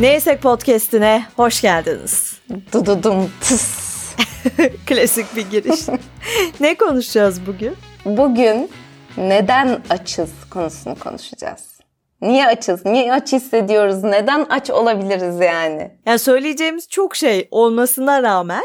Neysek 0.00 0.42
Podcast'ine 0.42 1.24
hoş 1.36 1.62
geldiniz. 1.62 2.40
Dududum 2.72 3.30
tıs. 3.40 3.80
Klasik 4.86 5.36
bir 5.36 5.50
giriş. 5.50 5.80
ne 6.60 6.74
konuşacağız 6.74 7.46
bugün? 7.46 7.76
Bugün 8.04 8.70
neden 9.16 9.80
açız 9.90 10.30
konusunu 10.50 10.94
konuşacağız. 10.98 11.80
Niye 12.20 12.46
açız? 12.46 12.86
Niye 12.86 13.12
aç 13.12 13.32
hissediyoruz? 13.32 14.04
Neden 14.04 14.46
aç 14.50 14.70
olabiliriz 14.70 15.40
yani? 15.40 15.90
Yani 16.06 16.18
söyleyeceğimiz 16.18 16.88
çok 16.88 17.16
şey 17.16 17.48
olmasına 17.50 18.22
rağmen 18.22 18.64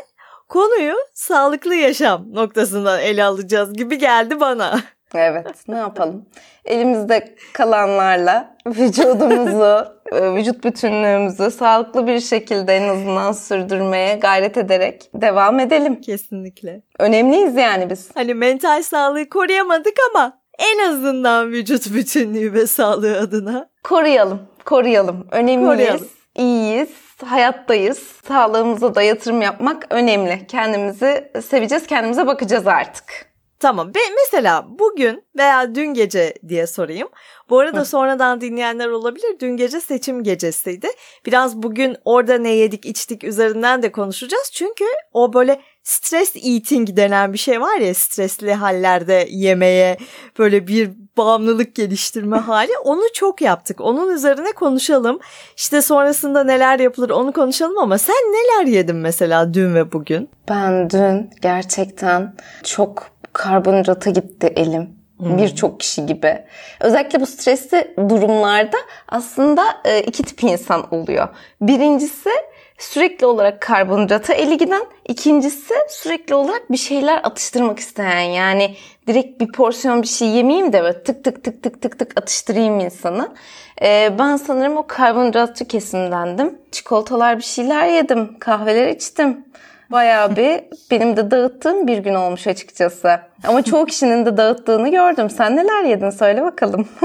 konuyu 0.50 0.96
sağlıklı 1.14 1.76
yaşam 1.76 2.34
noktasından 2.34 3.00
ele 3.00 3.24
alacağız 3.24 3.74
gibi 3.74 3.98
geldi 3.98 4.40
bana. 4.40 4.80
Evet 5.16 5.68
ne 5.68 5.78
yapalım? 5.78 6.26
Elimizde 6.66 7.36
kalanlarla 7.54 8.56
vücudumuzu, 8.68 9.95
vücut 10.14 10.64
bütünlüğümüzü 10.64 11.52
sağlıklı 11.52 12.08
bir 12.08 12.20
şekilde 12.20 12.76
en 12.76 12.90
azından 12.90 13.32
sürdürmeye 13.32 14.16
gayret 14.16 14.58
ederek 14.58 15.10
devam 15.14 15.60
edelim. 15.60 16.02
Kesinlikle. 16.02 16.82
Önemliyiz 17.00 17.56
yani 17.56 17.90
biz. 17.90 18.10
Hani 18.16 18.34
mental 18.34 18.84
sağlığı 18.84 19.30
koruyamadık 19.30 19.96
ama 20.14 20.40
en 20.60 20.90
azından 20.90 21.52
vücut 21.52 21.94
bütünlüğü 21.94 22.54
ve 22.54 22.68
sağlığı 22.68 23.20
adına. 23.20 23.70
Koruyalım, 23.84 24.40
koruyalım. 24.66 25.28
Önemliyiz, 25.32 25.72
Koruyalım. 25.72 26.08
iyiyiz, 26.38 26.90
hayattayız. 27.26 27.98
Sağlığımıza 28.28 28.96
da 28.96 29.02
yatırım 29.02 29.42
yapmak 29.42 29.86
önemli. 29.90 30.48
Kendimizi 30.48 31.32
seveceğiz, 31.50 31.88
kendimize 31.88 32.28
bakacağız 32.28 32.68
artık. 32.68 33.35
Tamam. 33.60 33.94
Be 33.94 34.00
mesela 34.26 34.66
bugün 34.80 35.24
veya 35.38 35.76
dün 35.76 35.94
gece 35.94 36.34
diye 36.48 36.68
sorayım. 36.68 37.08
Bu 37.50 37.60
arada 37.60 37.80
Hı. 37.80 37.86
sonradan 37.86 38.42
dinleyenler 38.42 38.88
olabilir. 38.88 39.40
Dün 39.40 39.58
gece 39.58 39.82
seçim 39.82 40.24
gecesiydi. 40.24 40.88
Biraz 41.26 41.64
bugün 41.64 41.98
orada 42.06 42.38
ne 42.38 42.50
yedik 42.50 42.86
içtik 42.86 43.24
üzerinden 43.24 43.82
de 43.82 43.92
konuşacağız. 43.92 44.50
Çünkü 44.54 44.86
o 45.14 45.34
böyle 45.34 45.62
stres 45.84 46.36
eating 46.36 46.98
denen 46.98 47.34
bir 47.34 47.38
şey 47.38 47.62
var 47.62 47.78
ya 47.78 47.94
stresli 47.94 48.54
hallerde 48.54 49.28
yemeye 49.30 49.98
böyle 50.40 50.68
bir 50.68 50.92
bağımlılık 51.18 51.76
geliştirme 51.76 52.38
hali. 52.38 52.78
Onu 52.84 53.02
çok 53.14 53.42
yaptık. 53.42 53.82
Onun 53.82 54.16
üzerine 54.16 54.52
konuşalım. 54.52 55.20
İşte 55.58 55.82
sonrasında 55.82 56.44
neler 56.44 56.80
yapılır 56.80 57.10
onu 57.10 57.32
konuşalım 57.34 57.78
ama 57.78 57.98
sen 57.98 58.16
neler 58.16 58.68
yedin 58.68 58.96
mesela 58.96 59.54
dün 59.54 59.76
ve 59.76 59.92
bugün? 59.92 60.30
Ben 60.50 60.90
dün 60.90 61.30
gerçekten 61.42 62.36
çok 62.64 63.15
karbonhidrata 63.36 64.10
gitti 64.10 64.48
elim. 64.56 64.90
Birçok 65.20 65.80
kişi 65.80 66.06
gibi. 66.06 66.44
Özellikle 66.80 67.22
bu 67.22 67.26
stresli 67.26 67.96
durumlarda 67.98 68.78
aslında 69.08 69.64
e, 69.86 70.02
iki 70.02 70.24
tip 70.24 70.44
insan 70.44 70.94
oluyor. 70.94 71.28
Birincisi 71.62 72.30
sürekli 72.78 73.26
olarak 73.26 73.62
karbonhidrata 73.62 74.34
eli 74.34 74.58
giden, 74.58 74.84
ikincisi 75.08 75.74
sürekli 75.90 76.36
olarak 76.36 76.72
bir 76.72 76.78
şeyler 76.78 77.22
atıştırmak 77.24 77.80
isteyen. 77.80 78.20
Yani 78.20 78.76
direkt 79.08 79.42
bir 79.42 79.52
porsiyon 79.52 80.02
bir 80.02 80.08
şey 80.08 80.28
yemeyeyim 80.28 80.74
de 80.74 80.84
böyle 80.84 81.04
tık 81.04 81.24
tık 81.24 81.44
tık 81.44 81.64
tık 81.64 81.82
tık 81.82 82.00
tık 82.00 82.22
atıştırayım 82.22 82.80
insanı. 82.80 83.34
E, 83.82 84.20
ben 84.20 84.38
sanırım 84.38 84.78
o 84.78 84.88
karbonhidratçı 84.88 85.66
kesimdendim. 85.66 86.60
Çikolatalar 86.72 87.38
bir 87.38 87.44
şeyler 87.44 87.88
yedim, 87.88 88.40
kahveler 88.40 88.88
içtim. 88.88 89.46
Bayağı 89.92 90.36
bir 90.36 90.64
benim 90.92 91.18
de 91.18 91.32
dağıttığım 91.32 91.88
bir 91.88 91.98
gün 91.98 92.14
olmuş 92.14 92.48
açıkçası. 92.48 93.20
Ama 93.48 93.62
çoğu 93.62 93.86
kişinin 93.86 94.26
de 94.26 94.38
dağıttığını 94.38 94.92
gördüm. 94.92 95.30
Sen 95.30 95.56
neler 95.56 95.84
yedin 95.84 96.10
söyle 96.10 96.42
bakalım. 96.42 96.88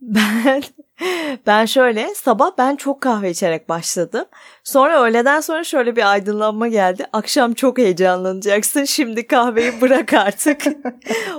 Ben 0.00 0.62
ben 1.46 1.66
şöyle 1.66 2.14
sabah 2.14 2.50
ben 2.58 2.76
çok 2.76 3.00
kahve 3.00 3.30
içerek 3.30 3.68
başladım. 3.68 4.24
Sonra 4.64 5.02
öğleden 5.02 5.40
sonra 5.40 5.64
şöyle 5.64 5.96
bir 5.96 6.10
aydınlanma 6.10 6.68
geldi. 6.68 7.06
Akşam 7.12 7.54
çok 7.54 7.78
heyecanlanacaksın. 7.78 8.84
Şimdi 8.84 9.26
kahveyi 9.26 9.72
bırak 9.80 10.12
artık. 10.12 10.64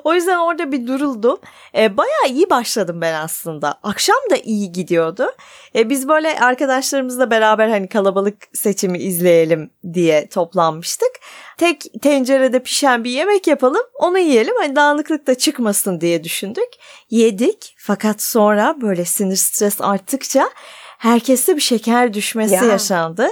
o 0.03 0.13
yüzden 0.13 0.37
orada 0.37 0.71
bir 0.71 0.87
duruldum. 0.87 1.39
E, 1.77 1.97
bayağı 1.97 2.27
iyi 2.29 2.49
başladım 2.49 3.01
ben 3.01 3.13
aslında. 3.13 3.79
Akşam 3.83 4.17
da 4.31 4.35
iyi 4.35 4.71
gidiyordu. 4.71 5.31
E, 5.75 5.89
biz 5.89 6.07
böyle 6.07 6.39
arkadaşlarımızla 6.39 7.31
beraber 7.31 7.69
hani 7.69 7.89
kalabalık 7.89 8.37
seçimi 8.53 8.97
izleyelim 8.97 9.69
diye 9.93 10.29
toplanmıştık. 10.29 11.11
Tek 11.57 11.85
tencerede 12.01 12.59
pişen 12.59 13.03
bir 13.03 13.11
yemek 13.11 13.47
yapalım 13.47 13.83
onu 13.93 14.19
yiyelim 14.19 14.55
hani 14.59 14.75
dağınıklık 14.75 15.27
da 15.27 15.35
çıkmasın 15.35 16.01
diye 16.01 16.23
düşündük. 16.23 16.69
Yedik 17.09 17.75
fakat 17.77 18.21
sonra 18.21 18.75
böyle 18.81 19.05
sinir 19.05 19.42
stres 19.43 19.81
arttıkça 19.81 20.49
herkeste 20.97 21.55
bir 21.55 21.61
şeker 21.61 22.13
düşmesi 22.13 22.53
Ya. 22.55 22.63
yaşandı. 22.63 23.31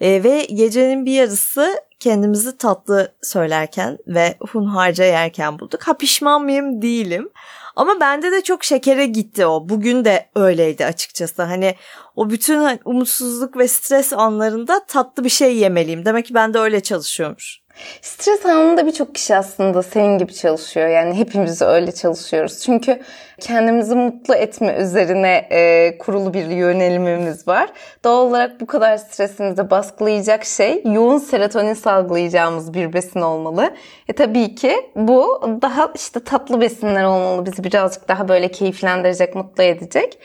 E, 0.00 0.24
ve 0.24 0.44
gecenin 0.44 1.06
bir 1.06 1.12
yarısı 1.12 1.80
kendimizi 2.00 2.58
tatlı 2.58 3.14
söylerken 3.22 3.98
ve 4.06 4.36
hunharca 4.40 5.04
yerken 5.04 5.58
bulduk. 5.58 5.82
Ha 5.82 5.96
pişman 5.96 6.42
mıyım 6.44 6.82
değilim. 6.82 7.30
Ama 7.76 8.00
bende 8.00 8.32
de 8.32 8.42
çok 8.42 8.64
şekere 8.64 9.06
gitti 9.06 9.46
o. 9.46 9.68
Bugün 9.68 10.04
de 10.04 10.30
öyleydi 10.34 10.84
açıkçası. 10.86 11.42
Hani 11.42 11.74
o 12.16 12.30
bütün 12.30 12.58
hani 12.58 12.78
umutsuzluk 12.84 13.56
ve 13.56 13.68
stres 13.68 14.12
anlarında 14.12 14.86
tatlı 14.86 15.24
bir 15.24 15.28
şey 15.28 15.56
yemeliyim. 15.56 16.04
Demek 16.04 16.26
ki 16.26 16.34
ben 16.34 16.54
de 16.54 16.58
öyle 16.58 16.80
çalışıyormuş. 16.80 17.62
Stres 18.02 18.46
anında 18.46 18.86
birçok 18.86 19.14
kişi 19.14 19.36
aslında 19.36 19.82
senin 19.82 20.18
gibi 20.18 20.34
çalışıyor. 20.34 20.88
Yani 20.88 21.14
hepimiz 21.14 21.62
öyle 21.62 21.92
çalışıyoruz. 21.92 22.60
Çünkü 22.60 23.00
kendimizi 23.40 23.94
mutlu 23.94 24.34
etme 24.34 24.76
üzerine 24.80 25.48
e, 25.50 25.98
kurulu 25.98 26.34
bir 26.34 26.46
yönelimimiz 26.46 27.48
var. 27.48 27.70
Doğal 28.04 28.26
olarak 28.26 28.60
bu 28.60 28.66
kadar 28.66 28.96
stresimizi 28.96 29.70
baskılayacak 29.70 30.44
şey 30.44 30.82
yoğun 30.84 31.18
serotonin 31.18 31.74
salgılayacağımız 31.74 32.74
bir 32.74 32.92
besin 32.92 33.20
olmalı. 33.20 33.74
E 34.08 34.12
tabii 34.12 34.54
ki 34.54 34.90
bu 34.96 35.40
daha 35.62 35.92
işte 35.94 36.20
tatlı 36.20 36.60
besinler 36.60 37.04
olmalı. 37.04 37.46
Bizi 37.46 37.64
birazcık 37.64 38.08
daha 38.08 38.28
böyle 38.28 38.48
keyiflendirecek, 38.48 39.34
mutlu 39.34 39.62
edecek. 39.62 40.18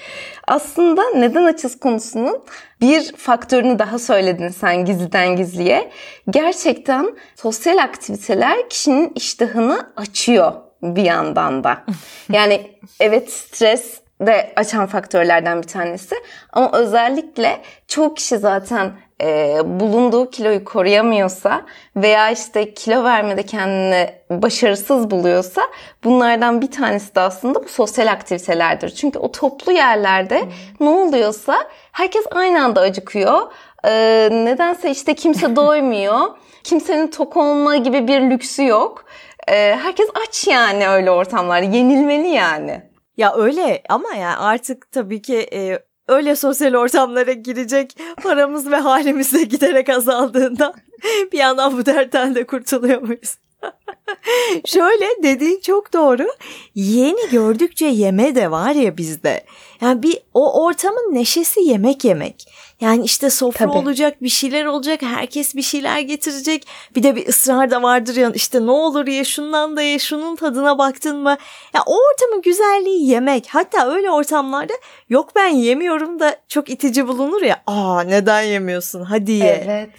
Aslında 0.47 1.09
neden 1.09 1.43
açız 1.43 1.76
konusunun 1.79 2.43
bir 2.81 3.13
faktörünü 3.15 3.79
daha 3.79 3.99
söyledin 3.99 4.49
sen 4.49 4.85
gizliden 4.85 5.35
gizliye. 5.35 5.91
Gerçekten 6.29 7.17
sosyal 7.35 7.77
aktiviteler 7.77 8.69
kişinin 8.69 9.11
iştahını 9.15 9.93
açıyor 9.95 10.53
bir 10.81 11.03
yandan 11.03 11.63
da. 11.63 11.83
Yani 12.31 12.71
evet 12.99 13.31
stres 13.31 13.99
de 14.21 14.53
açan 14.55 14.85
faktörlerden 14.85 15.61
bir 15.61 15.67
tanesi. 15.67 16.15
Ama 16.53 16.71
özellikle 16.77 17.61
çoğu 17.87 18.13
kişi 18.13 18.37
zaten 18.37 18.91
e, 19.21 19.59
bulunduğu 19.65 20.29
kiloyu 20.29 20.63
koruyamıyorsa 20.63 21.61
veya 21.95 22.31
işte 22.31 22.73
kilo 22.73 23.03
vermede 23.03 23.43
kendini 23.43 24.09
başarısız 24.29 25.11
buluyorsa 25.11 25.61
bunlardan 26.03 26.61
bir 26.61 26.71
tanesi 26.71 27.15
de 27.15 27.19
aslında 27.19 27.63
bu 27.63 27.67
sosyal 27.67 28.11
aktivitelerdir. 28.11 28.89
Çünkü 28.89 29.19
o 29.19 29.31
toplu 29.31 29.71
yerlerde 29.71 30.43
ne 30.79 30.89
oluyorsa 30.89 31.57
herkes 31.91 32.25
aynı 32.31 32.63
anda 32.63 32.81
acıkıyor. 32.81 33.51
E, 33.85 33.91
nedense 34.31 34.91
işte 34.91 35.15
kimse 35.15 35.55
doymuyor. 35.55 36.19
Kimsenin 36.63 37.07
tok 37.07 37.37
olma 37.37 37.75
gibi 37.75 38.07
bir 38.07 38.21
lüksü 38.21 38.65
yok. 38.65 39.05
E, 39.47 39.53
herkes 39.75 40.09
aç 40.27 40.47
yani 40.47 40.89
öyle 40.89 41.11
ortamlar. 41.11 41.61
Yenilmeli 41.61 42.27
yani. 42.27 42.81
Ya 43.17 43.35
öyle 43.35 43.81
ama 43.89 44.13
yani 44.13 44.37
artık 44.37 44.91
tabii 44.91 45.21
ki 45.21 45.49
e, 45.53 45.79
öyle 46.07 46.35
sosyal 46.35 46.73
ortamlara 46.73 47.31
girecek 47.31 47.97
paramız 48.23 48.71
ve 48.71 48.75
halimiz 48.75 49.33
de 49.33 49.43
giderek 49.43 49.89
azaldığında 49.89 50.73
bir 51.31 51.37
yandan 51.37 51.77
bu 51.77 51.85
dertten 51.85 52.35
de 52.35 52.47
kurtuluyor 52.47 53.01
muyuz? 53.01 53.37
Şöyle 54.65 55.05
dediğin 55.23 55.59
çok 55.59 55.93
doğru. 55.93 56.27
Yeni 56.75 57.29
gördükçe 57.31 57.85
yeme 57.85 58.35
de 58.35 58.51
var 58.51 58.71
ya 58.71 58.97
bizde. 58.97 59.45
Yani 59.81 60.03
bir 60.03 60.19
o 60.33 60.63
ortamın 60.65 61.15
neşesi 61.15 61.61
yemek 61.61 62.05
yemek. 62.05 62.47
Yani 62.81 63.03
işte 63.05 63.29
sofra 63.29 63.65
Tabii. 63.65 63.77
olacak, 63.77 64.21
bir 64.21 64.29
şeyler 64.29 64.65
olacak, 64.65 65.01
herkes 65.01 65.55
bir 65.55 65.61
şeyler 65.61 65.99
getirecek. 65.99 66.67
Bir 66.95 67.03
de 67.03 67.15
bir 67.15 67.27
ısrar 67.27 67.71
da 67.71 67.83
vardır 67.83 68.15
ya 68.15 68.31
işte 68.35 68.65
ne 68.65 68.71
olur 68.71 69.07
ye 69.07 69.23
şundan 69.25 69.77
da 69.77 69.81
ye, 69.81 69.99
şunun 69.99 70.35
tadına 70.35 70.77
baktın 70.77 71.17
mı? 71.17 71.37
Ya 71.73 71.81
o 71.85 71.97
ortamın 71.97 72.41
güzelliği 72.41 73.09
yemek. 73.09 73.47
Hatta 73.49 73.91
öyle 73.91 74.11
ortamlarda 74.11 74.73
yok 75.09 75.29
ben 75.35 75.47
yemiyorum 75.47 76.19
da 76.19 76.35
çok 76.47 76.69
itici 76.69 77.07
bulunur 77.07 77.41
ya. 77.41 77.63
Aa 77.67 78.01
neden 78.01 78.41
yemiyorsun? 78.41 79.01
Hadi 79.01 79.31
ye. 79.31 79.63
Evet. 79.65 79.89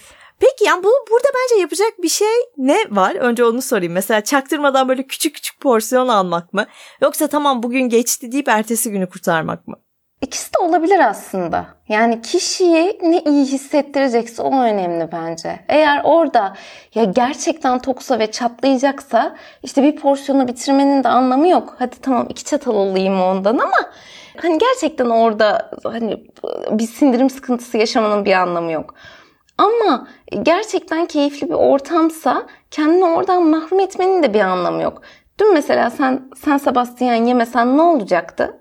Peki 0.40 0.64
yani 0.64 0.84
bu 0.84 0.90
burada 1.10 1.28
bence 1.34 1.60
yapacak 1.60 1.92
bir 2.02 2.08
şey 2.08 2.28
ne 2.56 2.78
var? 2.90 3.14
Önce 3.14 3.44
onu 3.44 3.62
sorayım. 3.62 3.92
Mesela 3.92 4.20
çaktırmadan 4.24 4.88
böyle 4.88 5.02
küçük 5.06 5.34
küçük 5.34 5.60
porsiyon 5.60 6.08
almak 6.08 6.52
mı? 6.52 6.66
Yoksa 7.02 7.26
tamam 7.26 7.62
bugün 7.62 7.88
geçti 7.88 8.32
deyip 8.32 8.48
ertesi 8.48 8.90
günü 8.90 9.08
kurtarmak 9.08 9.68
mı? 9.68 9.76
İkisi 10.22 10.54
de 10.54 10.58
olabilir 10.58 10.98
aslında. 11.08 11.66
Yani 11.88 12.22
kişiyi 12.22 12.98
ne 13.02 13.20
iyi 13.20 13.44
hissettirecekse 13.46 14.42
o 14.42 14.62
önemli 14.62 15.08
bence. 15.12 15.60
Eğer 15.68 16.00
orada 16.04 16.56
ya 16.94 17.04
gerçekten 17.04 17.78
toksa 17.78 18.18
ve 18.18 18.30
çatlayacaksa 18.30 19.36
işte 19.62 19.82
bir 19.82 19.96
porsiyonu 19.96 20.48
bitirmenin 20.48 21.04
de 21.04 21.08
anlamı 21.08 21.48
yok. 21.48 21.76
Hadi 21.78 21.96
tamam 22.02 22.26
iki 22.30 22.44
çatal 22.44 22.74
olayım 22.74 23.20
ondan 23.20 23.58
ama 23.58 23.90
hani 24.36 24.58
gerçekten 24.58 25.06
orada 25.06 25.70
hani 25.84 26.24
bir 26.70 26.86
sindirim 26.86 27.30
sıkıntısı 27.30 27.78
yaşamanın 27.78 28.24
bir 28.24 28.32
anlamı 28.32 28.72
yok. 28.72 28.94
Ama 29.58 30.08
gerçekten 30.42 31.06
keyifli 31.06 31.48
bir 31.48 31.54
ortamsa 31.54 32.46
kendini 32.70 33.04
oradan 33.04 33.42
mahrum 33.42 33.80
etmenin 33.80 34.22
de 34.22 34.34
bir 34.34 34.40
anlamı 34.40 34.82
yok. 34.82 35.02
Dün 35.40 35.52
mesela 35.52 35.90
sen 35.90 36.30
sen 36.44 36.56
Sebastian 36.56 37.14
yemesen 37.14 37.76
ne 37.76 37.82
olacaktı? 37.82 38.60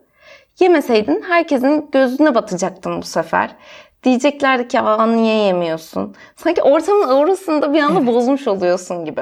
Yemeseydin 0.60 1.24
herkesin 1.28 1.90
gözüne 1.92 2.36
batacaktın 2.36 3.02
bu 3.02 3.06
sefer. 3.06 3.56
Diyeceklerdi 4.04 4.68
ki 4.68 4.80
aa 4.80 5.06
niye 5.06 5.36
yemiyorsun? 5.36 6.16
Sanki 6.36 6.62
ortamın 6.62 7.08
aurasını 7.08 7.62
da 7.62 7.74
bir 7.74 7.82
anda 7.82 8.00
evet. 8.00 8.08
bozmuş 8.08 8.48
oluyorsun 8.48 9.06
gibi. 9.06 9.22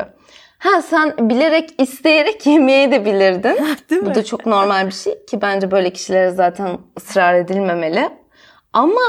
Ha 0.57 0.81
sen 0.81 1.29
bilerek 1.29 1.69
isteyerek 1.77 2.45
yemeye 2.45 2.91
de 2.91 3.05
bilirdin. 3.05 3.57
Değil 3.89 4.01
mi? 4.01 4.09
Bu 4.09 4.15
da 4.15 4.23
çok 4.23 4.45
normal 4.45 4.87
bir 4.87 4.91
şey 4.91 5.25
ki 5.25 5.41
bence 5.41 5.71
böyle 5.71 5.93
kişilere 5.93 6.31
zaten 6.31 6.77
ısrar 6.97 7.33
edilmemeli. 7.33 8.09
Ama 8.73 9.01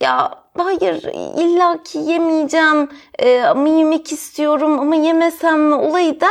ya 0.00 0.44
hayır 0.56 1.02
illaki 1.38 1.98
yemeyeceğim 1.98 2.88
e, 3.18 3.40
ama 3.40 3.68
yemek 3.68 4.12
istiyorum 4.12 4.80
ama 4.80 4.94
yemesem 4.94 5.60
mi 5.60 5.74
olayı 5.74 6.20
da 6.20 6.28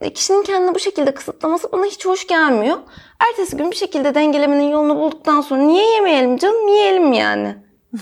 e, 0.00 0.12
kişinin 0.12 0.42
kendini 0.42 0.74
bu 0.74 0.78
şekilde 0.78 1.14
kısıtlaması 1.14 1.72
bana 1.72 1.84
hiç 1.84 2.06
hoş 2.06 2.26
gelmiyor. 2.26 2.78
Ertesi 3.28 3.56
gün 3.56 3.70
bir 3.70 3.76
şekilde 3.76 4.14
dengelemenin 4.14 4.70
yolunu 4.70 4.96
bulduktan 4.96 5.40
sonra 5.40 5.62
niye 5.62 5.94
yemeyelim 5.94 6.36
canım 6.36 6.68
yiyelim 6.68 7.12
yani. 7.12 7.56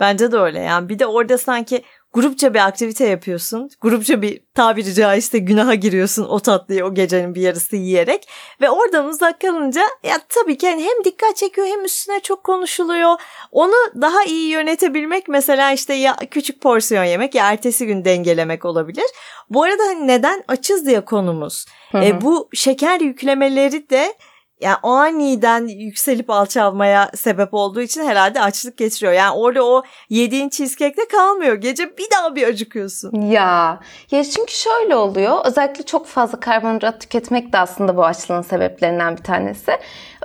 Bence 0.00 0.32
de 0.32 0.36
öyle 0.36 0.60
yani 0.60 0.88
bir 0.88 0.98
de 0.98 1.06
orada 1.06 1.38
sanki 1.38 1.82
grupça 2.12 2.54
bir 2.54 2.66
aktivite 2.66 3.06
yapıyorsun. 3.06 3.70
Grupça 3.80 4.22
bir 4.22 4.40
tabiri 4.54 4.94
caizse 4.94 5.38
günaha 5.38 5.74
giriyorsun 5.74 6.24
o 6.24 6.40
tatlıyı 6.40 6.84
o 6.84 6.94
gecenin 6.94 7.34
bir 7.34 7.40
yarısı 7.40 7.76
yiyerek. 7.76 8.28
Ve 8.60 8.70
oradan 8.70 9.06
uzak 9.06 9.40
kalınca 9.40 9.82
ya 10.02 10.16
tabii 10.28 10.58
ki 10.58 10.66
yani 10.66 10.82
hem 10.82 11.04
dikkat 11.04 11.36
çekiyor 11.36 11.66
hem 11.66 11.84
üstüne 11.84 12.20
çok 12.20 12.44
konuşuluyor. 12.44 13.16
Onu 13.52 13.74
daha 14.00 14.24
iyi 14.24 14.48
yönetebilmek 14.50 15.28
mesela 15.28 15.72
işte 15.72 15.94
ya 15.94 16.16
küçük 16.30 16.60
porsiyon 16.60 17.04
yemek 17.04 17.34
ya 17.34 17.50
ertesi 17.50 17.86
gün 17.86 18.04
dengelemek 18.04 18.64
olabilir. 18.64 19.06
Bu 19.50 19.62
arada 19.62 19.82
hani 19.82 20.06
neden 20.06 20.44
açız 20.48 20.86
diye 20.86 21.00
konumuz. 21.00 21.66
E, 21.94 22.20
bu 22.20 22.48
şeker 22.52 23.00
yüklemeleri 23.00 23.90
de 23.90 24.14
yani 24.60 24.76
aniden 24.82 25.66
yükselip 25.66 26.30
alçalmaya 26.30 27.10
sebep 27.14 27.54
olduğu 27.54 27.80
için 27.80 28.04
herhalde 28.04 28.40
açlık 28.40 28.76
getiriyor. 28.76 29.12
Yani 29.12 29.36
orada 29.36 29.64
o 29.66 29.82
yediğin 30.08 30.48
cheesecake'de 30.48 31.08
kalmıyor. 31.08 31.54
Gece 31.54 31.96
bir 31.98 32.06
daha 32.14 32.34
bir 32.34 32.48
acıkıyorsun. 32.48 33.20
Ya, 33.20 33.80
ya 34.10 34.24
çünkü 34.24 34.52
şöyle 34.52 34.96
oluyor. 34.96 35.36
Özellikle 35.44 35.82
çok 35.82 36.06
fazla 36.06 36.40
karbonhidrat 36.40 37.00
tüketmek 37.00 37.52
de 37.52 37.58
aslında 37.58 37.96
bu 37.96 38.04
açlığın 38.04 38.42
sebeplerinden 38.42 39.16
bir 39.16 39.22
tanesi. 39.22 39.72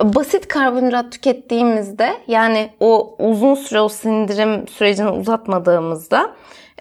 Basit 0.01 0.47
karbonhidrat 0.47 1.12
tükettiğimizde 1.12 2.13
yani 2.27 2.69
o 2.79 3.15
uzun 3.19 3.56
süre 3.56 3.81
o 3.81 3.89
sindirim 3.89 4.68
sürecini 4.68 5.09
uzatmadığımızda 5.09 6.33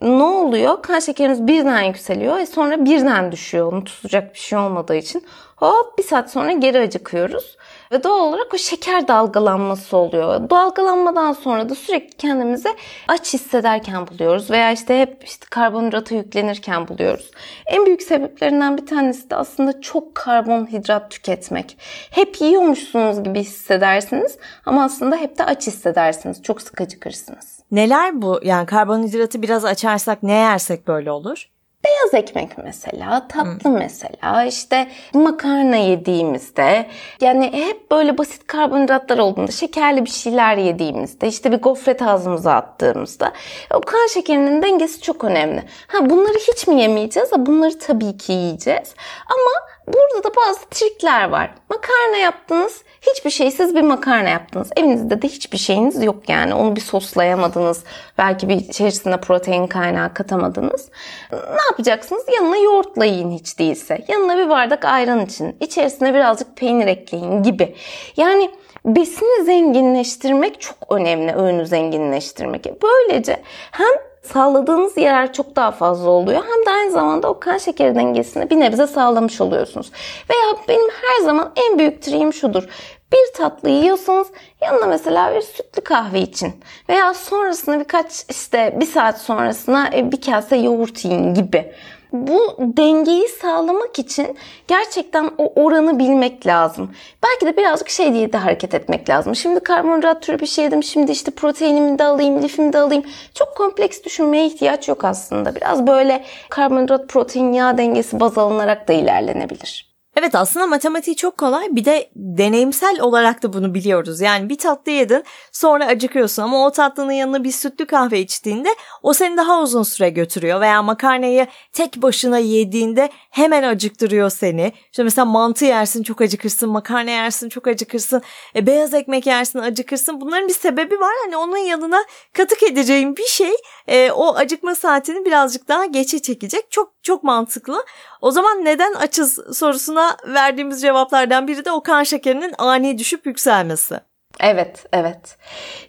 ne 0.02 0.22
oluyor? 0.22 0.82
Kan 0.82 0.98
şekerimiz 0.98 1.46
birden 1.46 1.82
yükseliyor 1.82 2.36
ve 2.36 2.46
sonra 2.46 2.84
birden 2.84 3.32
düşüyor. 3.32 3.72
Onu 3.72 3.84
tutacak 3.84 4.34
bir 4.34 4.38
şey 4.38 4.58
olmadığı 4.58 4.96
için. 4.96 5.24
Hop 5.62 5.98
bir 5.98 6.02
saat 6.02 6.30
sonra 6.30 6.52
geri 6.52 6.78
acıkıyoruz. 6.78 7.56
Ve 7.92 8.04
doğal 8.04 8.20
olarak 8.20 8.54
o 8.54 8.58
şeker 8.58 9.08
dalgalanması 9.08 9.96
oluyor. 9.96 10.50
Dalgalanmadan 10.50 11.32
sonra 11.32 11.68
da 11.68 11.74
sürekli 11.74 12.16
kendimizi 12.16 12.68
aç 13.08 13.34
hissederken 13.34 14.06
buluyoruz. 14.06 14.50
Veya 14.50 14.72
işte 14.72 15.00
hep 15.00 15.24
işte 15.24 15.46
karbonhidrata 15.50 16.14
yüklenirken 16.14 16.88
buluyoruz. 16.88 17.30
En 17.66 17.86
büyük 17.86 18.02
sebeplerinden 18.02 18.76
bir 18.76 18.86
tanesi 18.86 19.30
de 19.30 19.36
aslında 19.36 19.80
çok 19.80 20.14
karbonhidrat 20.14 21.10
tüketmek. 21.10 21.76
Hep 22.10 22.40
yiyormuşsunuz 22.40 23.24
gibi 23.24 23.40
hissedersiniz 23.40 24.38
ama 24.66 24.84
aslında 24.84 25.16
hep 25.16 25.38
de 25.38 25.44
aç 25.44 25.66
hissedersiniz. 25.66 26.42
Çok 26.42 26.62
sık 26.62 26.80
acıkırsınız. 26.80 27.60
Neler 27.70 28.22
bu? 28.22 28.40
Yani 28.42 28.66
karbonhidratı 28.66 29.42
biraz 29.42 29.64
açarsak 29.64 30.22
ne 30.22 30.32
yersek 30.32 30.88
böyle 30.88 31.10
olur? 31.10 31.48
Beyaz 31.84 32.14
ekmek 32.14 32.58
mesela, 32.58 33.28
tatlı 33.28 33.70
hmm. 33.70 33.78
mesela, 33.78 34.44
işte 34.44 34.88
makarna 35.14 35.76
yediğimizde, 35.76 36.86
yani 37.20 37.52
hep 37.52 37.90
böyle 37.90 38.18
basit 38.18 38.46
karbonhidratlar 38.46 39.18
olduğunda, 39.18 39.52
şekerli 39.52 40.04
bir 40.04 40.10
şeyler 40.10 40.56
yediğimizde, 40.56 41.28
işte 41.28 41.52
bir 41.52 41.58
gofret 41.58 42.02
ağzımıza 42.02 42.52
attığımızda 42.52 43.32
o 43.74 43.80
kan 43.80 44.06
şekerinin 44.14 44.62
dengesi 44.62 45.00
çok 45.00 45.24
önemli. 45.24 45.62
Ha 45.86 46.10
bunları 46.10 46.38
hiç 46.52 46.66
mi 46.66 46.80
yemeyeceğiz? 46.80 47.30
Bunları 47.36 47.78
tabii 47.78 48.16
ki 48.16 48.32
yiyeceğiz. 48.32 48.94
Ama 49.26 49.72
Burada 49.86 50.24
da 50.24 50.36
bazı 50.36 50.60
trikler 50.70 51.28
var. 51.28 51.50
Makarna 51.70 52.16
yaptınız, 52.16 52.82
hiçbir 53.00 53.30
şeysiz 53.30 53.74
bir 53.74 53.82
makarna 53.82 54.28
yaptınız. 54.28 54.70
Evinizde 54.76 55.22
de 55.22 55.28
hiçbir 55.28 55.58
şeyiniz 55.58 56.02
yok 56.02 56.28
yani. 56.28 56.54
Onu 56.54 56.76
bir 56.76 56.80
soslayamadınız. 56.80 57.84
Belki 58.18 58.48
bir 58.48 58.56
içerisine 58.56 59.20
protein 59.20 59.66
kaynağı 59.66 60.14
katamadınız. 60.14 60.88
Ne 61.32 61.62
yapacaksınız? 61.70 62.24
Yanına 62.34 62.56
yoğurtla 62.56 63.04
yiyin 63.04 63.30
hiç 63.30 63.58
değilse. 63.58 64.04
Yanına 64.08 64.38
bir 64.38 64.48
bardak 64.48 64.84
ayran 64.84 65.20
için. 65.20 65.56
İçerisine 65.60 66.14
birazcık 66.14 66.56
peynir 66.56 66.86
ekleyin 66.86 67.42
gibi. 67.42 67.74
Yani 68.16 68.50
besini 68.84 69.44
zenginleştirmek 69.44 70.60
çok 70.60 70.76
önemli. 70.90 71.32
Öğünü 71.32 71.66
zenginleştirmek. 71.66 72.66
Böylece 72.82 73.42
hem 73.70 74.11
sağladığınız 74.22 74.96
yarar 74.96 75.32
çok 75.32 75.56
daha 75.56 75.70
fazla 75.70 76.10
oluyor. 76.10 76.42
Hem 76.42 76.66
de 76.66 76.70
aynı 76.70 76.90
zamanda 76.90 77.28
o 77.28 77.40
kan 77.40 77.58
şekeri 77.58 77.94
dengesini 77.94 78.50
bir 78.50 78.60
nebze 78.60 78.86
sağlamış 78.86 79.40
oluyorsunuz. 79.40 79.90
Veya 80.30 80.56
benim 80.68 80.90
her 80.90 81.24
zaman 81.24 81.52
en 81.56 81.78
büyük 81.78 82.02
triğim 82.02 82.32
şudur. 82.32 82.68
Bir 83.12 83.34
tatlı 83.36 83.68
yiyorsanız 83.68 84.26
yanına 84.60 84.86
mesela 84.86 85.34
bir 85.34 85.40
sütlü 85.40 85.84
kahve 85.84 86.20
için 86.20 86.52
veya 86.88 87.14
sonrasında 87.14 87.80
birkaç 87.80 88.24
işte 88.30 88.76
bir 88.80 88.86
saat 88.86 89.20
sonrasına 89.20 89.90
e, 89.94 90.12
bir 90.12 90.20
kase 90.20 90.56
yoğurt 90.56 91.04
yiyin 91.04 91.34
gibi 91.34 91.72
bu 92.12 92.56
dengeyi 92.58 93.28
sağlamak 93.28 93.98
için 93.98 94.36
gerçekten 94.68 95.30
o 95.38 95.52
oranı 95.62 95.98
bilmek 95.98 96.46
lazım. 96.46 96.90
Belki 97.24 97.46
de 97.46 97.60
birazcık 97.60 97.88
şey 97.88 98.12
diye 98.12 98.32
de 98.32 98.36
hareket 98.36 98.74
etmek 98.74 99.08
lazım. 99.10 99.36
Şimdi 99.36 99.60
karbonhidrat 99.60 100.22
türü 100.22 100.38
bir 100.38 100.46
şey 100.46 100.64
yedim. 100.64 100.82
Şimdi 100.82 101.12
işte 101.12 101.30
proteinimi 101.30 101.98
de 101.98 102.04
alayım, 102.04 102.42
lifimi 102.42 102.72
de 102.72 102.78
alayım. 102.78 103.04
Çok 103.34 103.56
kompleks 103.56 104.02
düşünmeye 104.04 104.46
ihtiyaç 104.46 104.88
yok 104.88 105.04
aslında. 105.04 105.54
Biraz 105.54 105.86
böyle 105.86 106.24
karbonhidrat, 106.50 107.08
protein, 107.08 107.52
yağ 107.52 107.78
dengesi 107.78 108.20
baz 108.20 108.38
alınarak 108.38 108.88
da 108.88 108.92
ilerlenebilir. 108.92 109.91
Evet 110.16 110.34
aslında 110.34 110.66
matematiği 110.66 111.16
çok 111.16 111.38
kolay. 111.38 111.68
Bir 111.70 111.84
de 111.84 112.10
deneyimsel 112.16 113.00
olarak 113.00 113.42
da 113.42 113.52
bunu 113.52 113.74
biliyoruz. 113.74 114.20
Yani 114.20 114.48
bir 114.48 114.58
tatlı 114.58 114.92
yedin 114.92 115.24
sonra 115.52 115.86
acıkıyorsun 115.86 116.42
ama 116.42 116.66
o 116.66 116.70
tatlının 116.70 117.12
yanına 117.12 117.44
bir 117.44 117.50
sütlü 117.50 117.86
kahve 117.86 118.20
içtiğinde 118.20 118.68
o 119.02 119.12
seni 119.12 119.36
daha 119.36 119.62
uzun 119.62 119.82
süre 119.82 120.10
götürüyor. 120.10 120.60
Veya 120.60 120.82
makarnayı 120.82 121.46
tek 121.72 121.96
başına 121.96 122.38
yediğinde 122.38 123.10
hemen 123.30 123.62
acıktırıyor 123.62 124.30
seni. 124.30 124.72
İşte 124.90 125.02
mesela 125.02 125.24
mantı 125.24 125.64
yersin 125.64 126.02
çok 126.02 126.20
acıkırsın, 126.20 126.70
makarna 126.70 127.10
yersin 127.10 127.48
çok 127.48 127.66
acıkırsın, 127.66 128.22
e, 128.56 128.66
beyaz 128.66 128.94
ekmek 128.94 129.26
yersin 129.26 129.58
acıkırsın. 129.58 130.20
Bunların 130.20 130.48
bir 130.48 130.54
sebebi 130.54 131.00
var. 131.00 131.12
Hani 131.24 131.36
onun 131.36 131.56
yanına 131.56 132.04
katık 132.32 132.62
edeceğin 132.62 133.16
bir 133.16 133.26
şey 133.26 133.52
e, 133.88 134.10
o 134.10 134.34
acıkma 134.34 134.74
saatini 134.74 135.24
birazcık 135.24 135.68
daha 135.68 135.84
geçe 135.84 136.22
çekecek. 136.22 136.70
Çok 136.70 137.01
çok 137.02 137.24
mantıklı. 137.24 137.84
O 138.20 138.30
zaman 138.30 138.64
neden 138.64 138.94
açız 138.94 139.38
sorusuna 139.58 140.16
verdiğimiz 140.26 140.82
cevaplardan 140.82 141.48
biri 141.48 141.64
de 141.64 141.70
o 141.70 141.82
kan 141.82 142.02
şekerinin 142.02 142.54
ani 142.58 142.98
düşüp 142.98 143.26
yükselmesi. 143.26 144.11
Evet, 144.42 144.86
evet. 144.92 145.36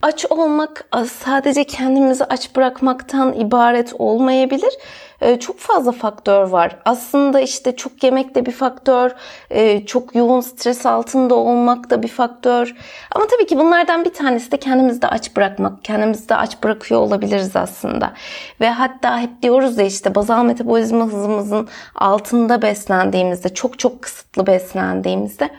Aç 0.01 0.25
olmak 0.29 0.85
sadece 1.11 1.63
kendimizi 1.63 2.23
aç 2.25 2.55
bırakmaktan 2.55 3.33
ibaret 3.33 3.93
olmayabilir. 3.99 4.73
Ee, 5.21 5.39
çok 5.39 5.59
fazla 5.59 5.91
faktör 5.91 6.43
var. 6.47 6.77
Aslında 6.85 7.39
işte 7.39 7.75
çok 7.75 8.03
yemek 8.03 8.35
de 8.35 8.45
bir 8.45 8.51
faktör, 8.51 9.11
ee, 9.49 9.85
çok 9.85 10.15
yoğun 10.15 10.41
stres 10.41 10.85
altında 10.85 11.35
olmak 11.35 11.89
da 11.89 12.03
bir 12.03 12.07
faktör. 12.07 12.75
Ama 13.11 13.27
tabii 13.27 13.45
ki 13.45 13.57
bunlardan 13.57 14.05
bir 14.05 14.13
tanesi 14.13 14.51
de 14.51 14.57
kendimizi 14.57 15.01
de 15.01 15.07
aç 15.07 15.35
bırakmak. 15.35 15.83
Kendimizi 15.83 16.29
de 16.29 16.35
aç 16.35 16.63
bırakıyor 16.63 17.01
olabiliriz 17.01 17.55
aslında. 17.55 18.13
Ve 18.61 18.69
hatta 18.69 19.19
hep 19.19 19.41
diyoruz 19.41 19.77
ya 19.77 19.85
işte 19.85 20.15
bazal 20.15 20.43
metabolizma 20.43 21.05
hızımızın 21.05 21.67
altında 21.95 22.61
beslendiğimizde, 22.61 23.53
çok 23.53 23.79
çok 23.79 24.01
kısıtlı 24.01 24.47
beslendiğimizde 24.47 25.49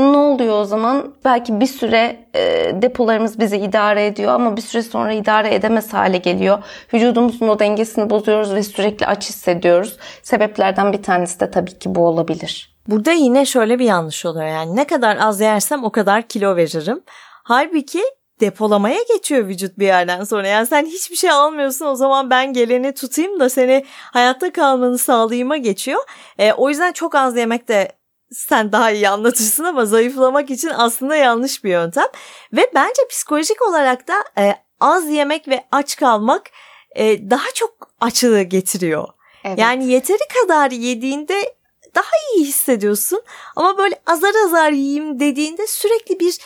ne 0.00 0.16
oluyor 0.16 0.60
o 0.60 0.64
zaman? 0.64 1.14
Belki 1.24 1.60
bir 1.60 1.66
süre 1.66 2.26
e, 2.34 2.72
depolarımız 2.82 3.40
bizi 3.40 3.56
idare 3.56 4.06
ediyor 4.06 4.32
ama 4.32 4.56
bir 4.56 4.62
süre 4.62 4.82
sonra 4.82 5.12
idare 5.12 5.54
edemez 5.54 5.92
hale 5.92 6.18
geliyor. 6.18 6.58
Vücudumuzun 6.94 7.48
o 7.48 7.58
dengesini 7.58 8.10
bozuyoruz 8.10 8.54
ve 8.54 8.62
sürekli 8.62 9.06
aç 9.06 9.28
hissediyoruz. 9.28 9.96
Sebeplerden 10.22 10.92
bir 10.92 11.02
tanesi 11.02 11.40
de 11.40 11.50
tabii 11.50 11.78
ki 11.78 11.94
bu 11.94 12.06
olabilir. 12.06 12.72
Burada 12.88 13.12
yine 13.12 13.46
şöyle 13.46 13.78
bir 13.78 13.84
yanlış 13.84 14.26
oluyor 14.26 14.46
yani 14.46 14.76
ne 14.76 14.86
kadar 14.86 15.16
az 15.16 15.40
yersem 15.40 15.84
o 15.84 15.90
kadar 15.90 16.22
kilo 16.22 16.56
veririm. 16.56 17.02
Halbuki 17.44 18.02
depolamaya 18.40 18.98
geçiyor 19.14 19.48
vücut 19.48 19.78
bir 19.78 19.86
yerden 19.86 20.24
sonra. 20.24 20.48
Yani 20.48 20.66
sen 20.66 20.86
hiçbir 20.86 21.16
şey 21.16 21.30
almıyorsun 21.30 21.86
o 21.86 21.94
zaman 21.94 22.30
ben 22.30 22.52
geleni 22.52 22.94
tutayım 22.94 23.40
da 23.40 23.48
seni 23.48 23.84
hayatta 23.88 24.52
kalmanı 24.52 24.98
sağlayayıma 24.98 25.56
geçiyor. 25.56 26.00
E, 26.38 26.52
o 26.52 26.68
yüzden 26.68 26.92
çok 26.92 27.14
az 27.14 27.36
yemek 27.36 27.68
de 27.68 27.92
sen 28.34 28.72
daha 28.72 28.90
iyi 28.90 29.08
anlatırsın 29.08 29.64
ama 29.64 29.86
zayıflamak 29.86 30.50
için 30.50 30.68
aslında 30.68 31.16
yanlış 31.16 31.64
bir 31.64 31.70
yöntem. 31.70 32.06
Ve 32.52 32.70
bence 32.74 33.02
psikolojik 33.10 33.68
olarak 33.68 34.08
da 34.08 34.14
e, 34.38 34.54
az 34.80 35.08
yemek 35.08 35.48
ve 35.48 35.64
aç 35.72 35.96
kalmak 35.96 36.50
e, 36.94 37.30
daha 37.30 37.46
çok 37.54 37.90
açlığı 38.00 38.42
getiriyor. 38.42 39.08
Evet. 39.44 39.58
Yani 39.58 39.86
yeteri 39.86 40.28
kadar 40.40 40.70
yediğinde 40.70 41.54
daha 41.94 42.10
iyi 42.34 42.44
hissediyorsun 42.44 43.22
ama 43.56 43.78
böyle 43.78 44.00
azar 44.06 44.34
azar 44.46 44.72
yiyeyim 44.72 45.20
dediğinde 45.20 45.66
sürekli 45.66 46.20
bir 46.20 46.38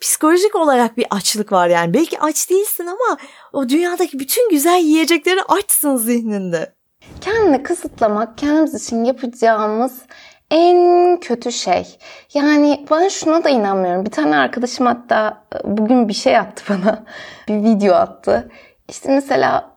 psikolojik 0.00 0.54
olarak 0.54 0.96
bir 0.96 1.06
açlık 1.10 1.52
var 1.52 1.68
yani. 1.68 1.94
Belki 1.94 2.20
aç 2.20 2.50
değilsin 2.50 2.86
ama 2.86 3.18
o 3.52 3.68
dünyadaki 3.68 4.18
bütün 4.18 4.50
güzel 4.50 4.80
yiyecekleri 4.80 5.42
açsın 5.42 5.96
zihninde. 5.96 6.74
Kendini 7.20 7.62
kısıtlamak 7.62 8.38
kendimiz 8.38 8.74
için 8.74 9.04
yapacağımız 9.04 9.92
en 10.50 11.20
kötü 11.20 11.52
şey. 11.52 11.98
Yani 12.34 12.86
ben 12.90 13.08
şuna 13.08 13.44
da 13.44 13.48
inanmıyorum. 13.48 14.06
Bir 14.06 14.10
tane 14.10 14.36
arkadaşım 14.36 14.86
hatta 14.86 15.44
e, 15.54 15.58
bugün 15.64 16.08
bir 16.08 16.14
şey 16.14 16.36
attı 16.38 16.64
bana. 16.68 17.04
Bir 17.48 17.54
video 17.54 17.94
attı. 17.94 18.50
İşte 18.88 19.08
mesela 19.14 19.69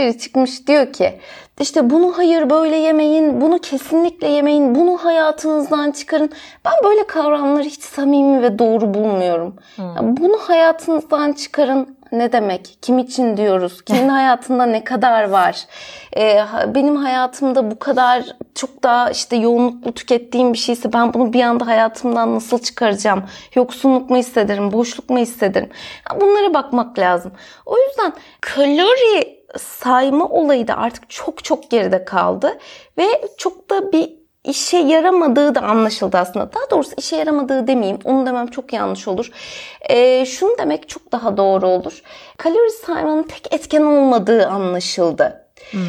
biri 0.00 0.18
çıkmış 0.18 0.66
diyor 0.66 0.92
ki 0.92 1.20
işte 1.60 1.90
bunu 1.90 2.18
hayır 2.18 2.50
böyle 2.50 2.76
yemeyin, 2.76 3.40
bunu 3.40 3.58
kesinlikle 3.58 4.28
yemeyin, 4.28 4.74
bunu 4.74 4.98
hayatınızdan 5.04 5.90
çıkarın. 5.90 6.30
Ben 6.64 6.72
böyle 6.84 7.06
kavramları 7.06 7.64
hiç 7.64 7.82
samimi 7.82 8.42
ve 8.42 8.58
doğru 8.58 8.94
bulmuyorum. 8.94 9.56
Hmm. 9.76 10.16
bunu 10.16 10.36
hayatınızdan 10.38 11.32
çıkarın 11.32 11.96
ne 12.12 12.32
demek? 12.32 12.78
Kim 12.82 12.98
için 12.98 13.36
diyoruz? 13.36 13.82
Kimin 13.86 14.08
hayatında 14.08 14.66
ne 14.66 14.84
kadar 14.84 15.30
var? 15.30 15.66
Ee, 16.16 16.40
benim 16.74 16.96
hayatımda 16.96 17.70
bu 17.70 17.78
kadar 17.78 18.24
çok 18.54 18.82
daha 18.82 19.10
işte 19.10 19.36
yoğunluklu 19.36 19.92
tükettiğim 19.92 20.52
bir 20.52 20.58
şeyse 20.58 20.92
ben 20.92 21.14
bunu 21.14 21.32
bir 21.32 21.42
anda 21.42 21.66
hayatımdan 21.66 22.34
nasıl 22.34 22.58
çıkaracağım? 22.58 23.22
Yoksunluk 23.54 24.10
mu 24.10 24.16
hissederim? 24.16 24.72
Boşluk 24.72 25.10
mu 25.10 25.18
hissederim? 25.18 25.70
Bunlara 26.20 26.54
bakmak 26.54 26.98
lazım. 26.98 27.32
O 27.66 27.76
yüzden 27.78 28.12
kalori 28.40 29.39
sayma 29.58 30.28
olayı 30.28 30.68
da 30.68 30.76
artık 30.76 31.10
çok 31.10 31.44
çok 31.44 31.70
geride 31.70 32.04
kaldı 32.04 32.58
ve 32.98 33.06
çok 33.38 33.70
da 33.70 33.92
bir 33.92 34.20
işe 34.44 34.76
yaramadığı 34.76 35.54
da 35.54 35.60
anlaşıldı 35.60 36.18
aslında. 36.18 36.52
Daha 36.52 36.70
doğrusu 36.70 36.92
işe 36.96 37.16
yaramadığı 37.16 37.66
demeyeyim. 37.66 37.98
Onu 38.04 38.26
demem 38.26 38.46
çok 38.46 38.72
yanlış 38.72 39.08
olur. 39.08 39.30
E, 39.80 40.26
şunu 40.26 40.58
demek 40.58 40.88
çok 40.88 41.12
daha 41.12 41.36
doğru 41.36 41.68
olur. 41.68 42.02
Kalori 42.36 42.70
saymanın 42.70 43.22
tek 43.22 43.54
etken 43.54 43.82
olmadığı 43.82 44.46
anlaşıldı. 44.46 45.46
Hmm. 45.70 45.80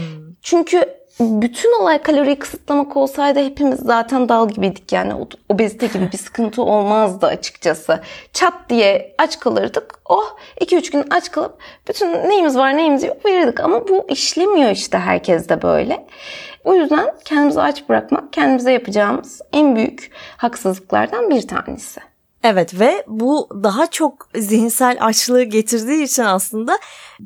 Çünkü 0.41 1.00
bütün 1.19 1.81
olay 1.81 2.01
kaloriyi 2.01 2.39
kısıtlamak 2.39 2.97
olsaydı 2.97 3.39
hepimiz 3.39 3.79
zaten 3.79 4.29
dal 4.29 4.49
gibiydik 4.49 4.91
yani 4.91 5.13
obezite 5.49 5.87
gibi 5.87 6.11
bir 6.11 6.17
sıkıntı 6.17 6.63
olmazdı 6.63 7.25
açıkçası. 7.25 7.99
Çat 8.33 8.53
diye 8.69 9.15
aç 9.17 9.39
kalırdık. 9.39 9.99
Oh 10.05 10.35
2-3 10.61 10.91
gün 10.91 11.05
aç 11.09 11.31
kalıp 11.31 11.57
bütün 11.87 12.29
neyimiz 12.29 12.57
var 12.57 12.77
neyimiz 12.77 13.03
yok 13.03 13.25
verirdik 13.25 13.59
ama 13.59 13.87
bu 13.87 14.05
işlemiyor 14.09 14.71
işte 14.71 14.97
herkes 14.97 15.49
de 15.49 15.61
böyle. 15.61 16.07
O 16.63 16.75
yüzden 16.75 17.13
kendimizi 17.25 17.61
aç 17.61 17.89
bırakmak 17.89 18.33
kendimize 18.33 18.71
yapacağımız 18.71 19.41
en 19.53 19.75
büyük 19.75 20.11
haksızlıklardan 20.37 21.29
bir 21.29 21.47
tanesi. 21.47 22.10
Evet 22.43 22.79
ve 22.79 23.03
bu 23.07 23.49
daha 23.63 23.87
çok 23.87 24.27
zihinsel 24.35 24.97
açlığı 25.01 25.43
getirdiği 25.43 26.03
için 26.03 26.23
aslında 26.23 26.79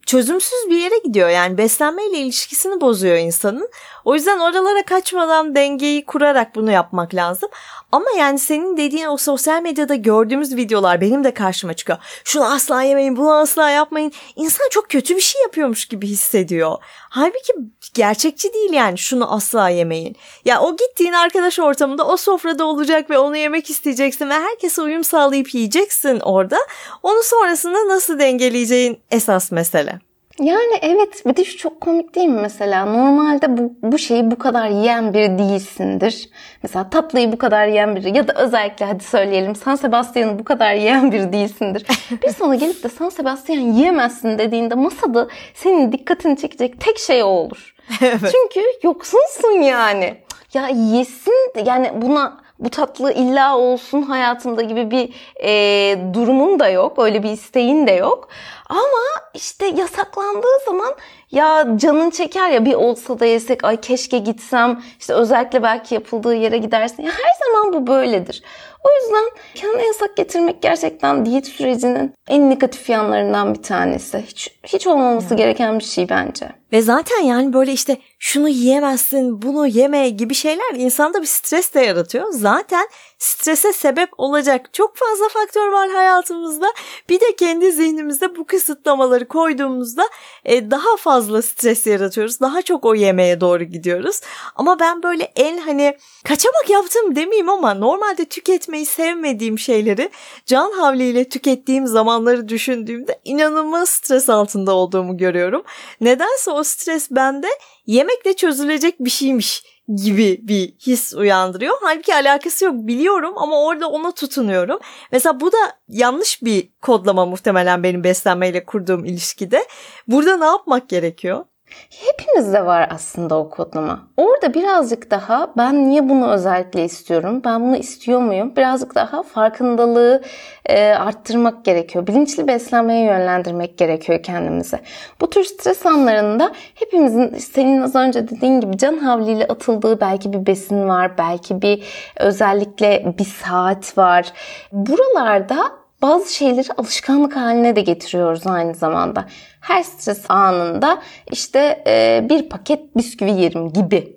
çözümsüz 0.06 0.70
bir 0.70 0.78
yere 0.78 0.98
gidiyor. 1.06 1.30
Yani 1.30 1.58
beslenmeyle 1.58 2.18
ilişkisini 2.18 2.82
bozuyor 2.82 3.18
insanın. 3.18 3.70
O 4.06 4.16
yüzden 4.16 4.40
oralara 4.40 4.86
kaçmadan 4.86 5.56
dengeyi 5.56 6.06
kurarak 6.06 6.56
bunu 6.56 6.72
yapmak 6.72 7.16
lazım. 7.16 7.50
Ama 7.96 8.06
yani 8.18 8.40
senin 8.40 8.78
dediğin 8.78 9.06
o 9.06 9.18
sosyal 9.18 9.62
medyada 9.62 9.96
gördüğümüz 9.96 10.56
videolar 10.56 11.02
benim 11.02 11.24
de 11.24 11.34
karşıma 11.34 11.74
çıkıyor. 11.74 12.00
Şunu 12.24 12.54
asla 12.54 12.82
yemeyin, 12.82 13.16
bunu 13.16 13.34
asla 13.34 13.70
yapmayın. 13.70 14.12
İnsan 14.36 14.70
çok 14.72 14.90
kötü 14.90 15.16
bir 15.16 15.22
şey 15.22 15.42
yapıyormuş 15.42 15.86
gibi 15.86 16.08
hissediyor. 16.08 16.78
Halbuki 17.10 17.54
gerçekçi 17.94 18.54
değil 18.54 18.74
yani 18.74 18.98
şunu 18.98 19.34
asla 19.34 19.70
yemeyin. 19.70 20.16
Ya 20.46 20.62
o 20.62 20.76
gittiğin 20.78 21.14
arkadaş 21.14 21.60
ortamında 21.60 22.08
o 22.08 22.18
sofrada 22.18 22.66
olacak 22.66 23.10
ve 23.10 23.18
onu 23.18 23.38
yemek 23.38 23.70
isteyeceksin 23.70 24.30
ve 24.30 24.34
herkese 24.34 24.82
uyum 24.82 25.04
sağlayıp 25.04 25.56
yiyeceksin 25.56 26.20
orada. 26.20 26.58
Onu 27.04 27.24
sonrasında 27.24 27.88
nasıl 27.88 28.20
dengeleyeceğin 28.20 29.00
esas 29.12 29.52
mesele. 29.52 30.00
Yani 30.40 30.80
evet 30.82 31.26
bir 31.26 31.36
de 31.36 31.46
şu 31.46 31.58
çok 31.58 31.82
komik 31.82 32.16
değil 32.16 32.28
mi 32.28 32.42
mesela? 32.42 32.86
Normalde 32.86 33.58
bu, 33.58 33.74
bu 33.82 33.98
şeyi 33.98 34.32
bu 34.32 34.38
kadar 34.38 34.68
yiyen 34.68 35.14
biri 35.14 35.38
değilsindir. 35.38 36.30
Mesela 36.64 36.90
tatlıyı 36.90 37.32
bu 37.32 37.38
kadar 37.38 37.68
yiyen 37.68 37.96
biri 37.96 38.18
ya 38.18 38.28
da 38.28 38.34
özellikle 38.34 38.86
hadi 38.86 39.04
söyleyelim 39.04 39.56
San 39.56 39.76
Sebastian'ı 39.76 40.40
bu 40.40 40.44
kadar 40.44 40.74
yiyen 40.74 41.12
biri 41.12 41.34
değilsindir. 41.34 41.86
Bir 42.24 42.30
sana 42.30 42.56
gelip 42.56 42.84
de 42.84 42.90
San 42.90 43.10
Sebastian 43.10 43.60
yiyemezsin 43.60 44.38
dediğinde 44.38 44.76
masada 44.76 45.28
senin 45.54 45.92
dikkatini 45.92 46.38
çekecek 46.38 46.82
tek 46.82 47.00
şey 47.00 47.24
o 47.24 47.28
olur. 47.28 47.76
evet. 48.02 48.20
Çünkü 48.32 48.66
yoksunsun 48.84 49.62
yani. 49.62 50.18
Ya 50.54 50.68
yesin 50.68 51.54
yani 51.66 51.92
buna 51.96 52.45
bu 52.60 52.70
tatlı 52.70 53.14
illa 53.14 53.58
olsun 53.58 54.02
hayatımda 54.02 54.62
gibi 54.62 54.92
bir 54.92 55.14
e, 55.44 56.14
durumun 56.14 56.60
da 56.60 56.70
yok. 56.70 57.00
Öyle 57.00 57.24
bir 57.24 57.30
isteğin 57.30 57.88
de 57.88 57.92
yok. 57.92 58.30
Ama 58.70 59.30
işte 59.34 59.66
yasaklandığı 59.66 60.60
zaman 60.66 60.96
ya 61.36 61.68
canın 61.76 62.10
çeker 62.10 62.50
ya 62.50 62.66
bir 62.66 62.74
olsa 62.74 63.20
da 63.20 63.26
yesek 63.26 63.64
ay 63.64 63.82
keşke 63.82 64.18
gitsem 64.18 64.82
işte 65.00 65.14
özellikle 65.14 65.64
belki 65.64 65.94
yapıldığı 65.94 66.36
yere 66.36 66.58
gidersin. 66.58 67.04
Ya 67.04 67.12
her 67.12 67.46
zaman 67.46 67.74
bu 67.74 67.88
böyledir. 67.88 68.44
O 68.84 69.04
yüzden 69.04 69.30
kendine 69.56 69.86
yasak 69.86 70.18
getirmek 70.18 70.62
gerçekten 70.62 71.26
diyet 71.26 71.48
sürecinin 71.48 72.14
en 72.28 72.50
negatif 72.50 72.90
yanlarından 72.90 73.54
bir 73.56 73.64
tanesi. 73.64 74.24
Hiç, 74.28 74.52
hiç 74.64 74.88
olmaması 74.88 75.34
yani. 75.34 75.38
gereken 75.38 75.80
bir 75.80 75.84
şey 75.84 76.10
bence. 76.10 76.50
Ve 76.72 76.82
zaten 76.82 77.22
yani 77.22 77.54
böyle 77.54 77.72
işte 77.72 77.98
şunu 78.20 78.50
yiyemezsin, 78.50 79.42
bunu 79.42 79.68
yeme 79.68 80.10
gibi 80.10 80.34
şeyler 80.34 80.76
insanda 80.76 81.22
bir 81.22 81.28
stres 81.28 81.74
de 81.74 81.82
yaratıyor. 81.82 82.32
Zaten 82.32 82.88
strese 83.26 83.74
sebep 83.74 84.10
olacak 84.18 84.74
çok 84.74 84.98
fazla 84.98 85.30
faktör 85.30 85.68
var 85.68 85.90
hayatımızda. 85.90 86.74
Bir 87.10 87.20
de 87.20 87.36
kendi 87.36 87.72
zihnimizde 87.72 88.36
bu 88.36 88.46
kısıtlamaları 88.46 89.28
koyduğumuzda 89.28 90.10
e, 90.46 90.72
daha 90.72 90.98
fazla 90.98 91.42
stres 91.42 91.88
yaratıyoruz. 91.88 92.40
Daha 92.40 92.62
çok 92.62 92.86
o 92.86 92.96
yemeğe 92.96 93.42
doğru 93.42 93.64
gidiyoruz. 93.64 94.22
Ama 94.56 94.80
ben 94.80 95.04
böyle 95.04 95.24
en 95.36 95.58
hani 95.58 95.98
kaçamak 96.24 96.70
yaptım 96.70 97.16
demeyeyim 97.16 97.50
ama 97.50 97.74
normalde 97.74 98.26
tüketmeyi 98.26 98.86
sevmediğim 98.86 99.60
şeyleri 99.60 100.10
can 100.46 100.72
havliyle 100.72 101.30
tükettiğim 101.30 101.88
zamanları 101.88 102.50
düşündüğümde 102.50 103.20
inanılmaz 103.24 103.90
stres 103.90 104.30
altında 104.30 104.74
olduğumu 104.76 105.18
görüyorum. 105.18 105.64
Nedense 106.02 106.52
o 106.52 106.64
stres 106.64 107.12
bende 107.12 107.48
yemekle 107.88 108.36
çözülecek 108.36 109.00
bir 109.00 109.10
şeymiş 109.10 109.64
gibi 110.04 110.40
bir 110.42 110.74
his 110.88 111.14
uyandırıyor. 111.14 111.78
Halbuki 111.82 112.16
alakası 112.16 112.66
yok 112.66 112.76
biliyorum 112.76 113.34
ama 113.38 113.62
orada 113.62 113.90
ona 113.90 114.12
tutunuyorum. 114.12 114.80
Mesela 115.12 115.40
bu 115.40 115.52
da 115.52 115.58
yanlış 115.90 116.44
bir 116.44 116.70
kodlama 116.82 117.26
muhtemelen 117.26 117.84
benim 117.84 118.04
beslenmeyle 118.04 118.66
kurduğum 118.66 119.06
ilişkide. 119.06 119.66
Burada 120.08 120.38
ne 120.38 120.46
yapmak 120.46 120.90
gerekiyor? 120.90 121.46
Hepimizde 121.90 122.66
var 122.66 122.88
aslında 122.92 123.36
o 123.36 123.50
kodlama. 123.50 124.08
Orada 124.18 124.54
birazcık 124.54 125.12
daha 125.12 125.54
ben 125.58 125.90
niye 125.90 126.10
bunu 126.10 126.32
özellikle 126.32 126.86
istiyorum? 126.86 127.42
Ben 127.46 127.62
bunu 127.62 127.78
istiyor 127.78 128.20
muyum? 128.20 128.56
Birazcık 128.56 128.96
daha 128.96 129.24
farkındalığı 129.24 130.22
e, 130.66 130.90
arttırmak 130.90 131.66
gerekiyor. 131.66 132.08
Bilinçli 132.08 132.48
beslenmeye 132.48 133.06
yönlendirmek 133.06 133.78
gerekiyor 133.78 134.24
kendimize. 134.24 134.80
Bu 135.22 135.30
tür 135.30 135.44
stres 135.44 135.86
anlarında 135.86 136.52
hepimizin 136.76 137.38
senin 137.38 137.82
az 137.82 137.96
önce 137.96 138.30
dediğin 138.30 138.62
gibi 138.62 138.78
can 138.78 138.98
havliyle 138.98 139.48
atıldığı 139.48 140.02
belki 140.02 140.34
bir 140.34 140.46
besin 140.46 140.90
var. 140.90 141.18
Belki 141.18 141.62
bir 141.62 141.84
özellikle 142.18 143.16
bir 143.18 143.26
saat 143.26 143.98
var. 143.98 144.34
Buralarda 144.72 145.85
bazı 146.02 146.34
şeyleri 146.34 146.68
alışkanlık 146.78 147.36
haline 147.36 147.76
de 147.76 147.82
getiriyoruz 147.82 148.48
aynı 148.48 148.76
zamanda. 148.76 149.26
Her 149.62 149.84
stres 149.84 150.26
anında 150.30 151.02
işte 151.32 151.84
e, 151.88 152.26
bir 152.30 152.50
paket 152.50 152.98
bisküvi 152.98 153.32
yerim 153.32 153.74
gibi 153.74 154.16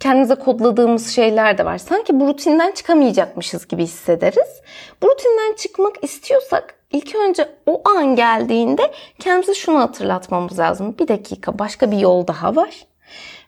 kendimize 0.00 0.34
kodladığımız 0.34 1.14
şeyler 1.14 1.58
de 1.58 1.64
var. 1.64 1.78
Sanki 1.78 2.20
bu 2.20 2.26
rutinden 2.26 2.70
çıkamayacakmışız 2.70 3.68
gibi 3.68 3.82
hissederiz. 3.82 4.60
Bu 5.02 5.08
rutinden 5.08 5.54
çıkmak 5.56 6.04
istiyorsak 6.04 6.74
ilk 6.92 7.14
önce 7.14 7.48
o 7.66 7.82
an 7.88 8.16
geldiğinde 8.16 8.92
kendimize 9.18 9.54
şunu 9.54 9.80
hatırlatmamız 9.80 10.58
lazım. 10.58 10.94
Bir 10.98 11.08
dakika 11.08 11.58
başka 11.58 11.90
bir 11.90 11.98
yol 11.98 12.26
daha 12.26 12.56
var. 12.56 12.86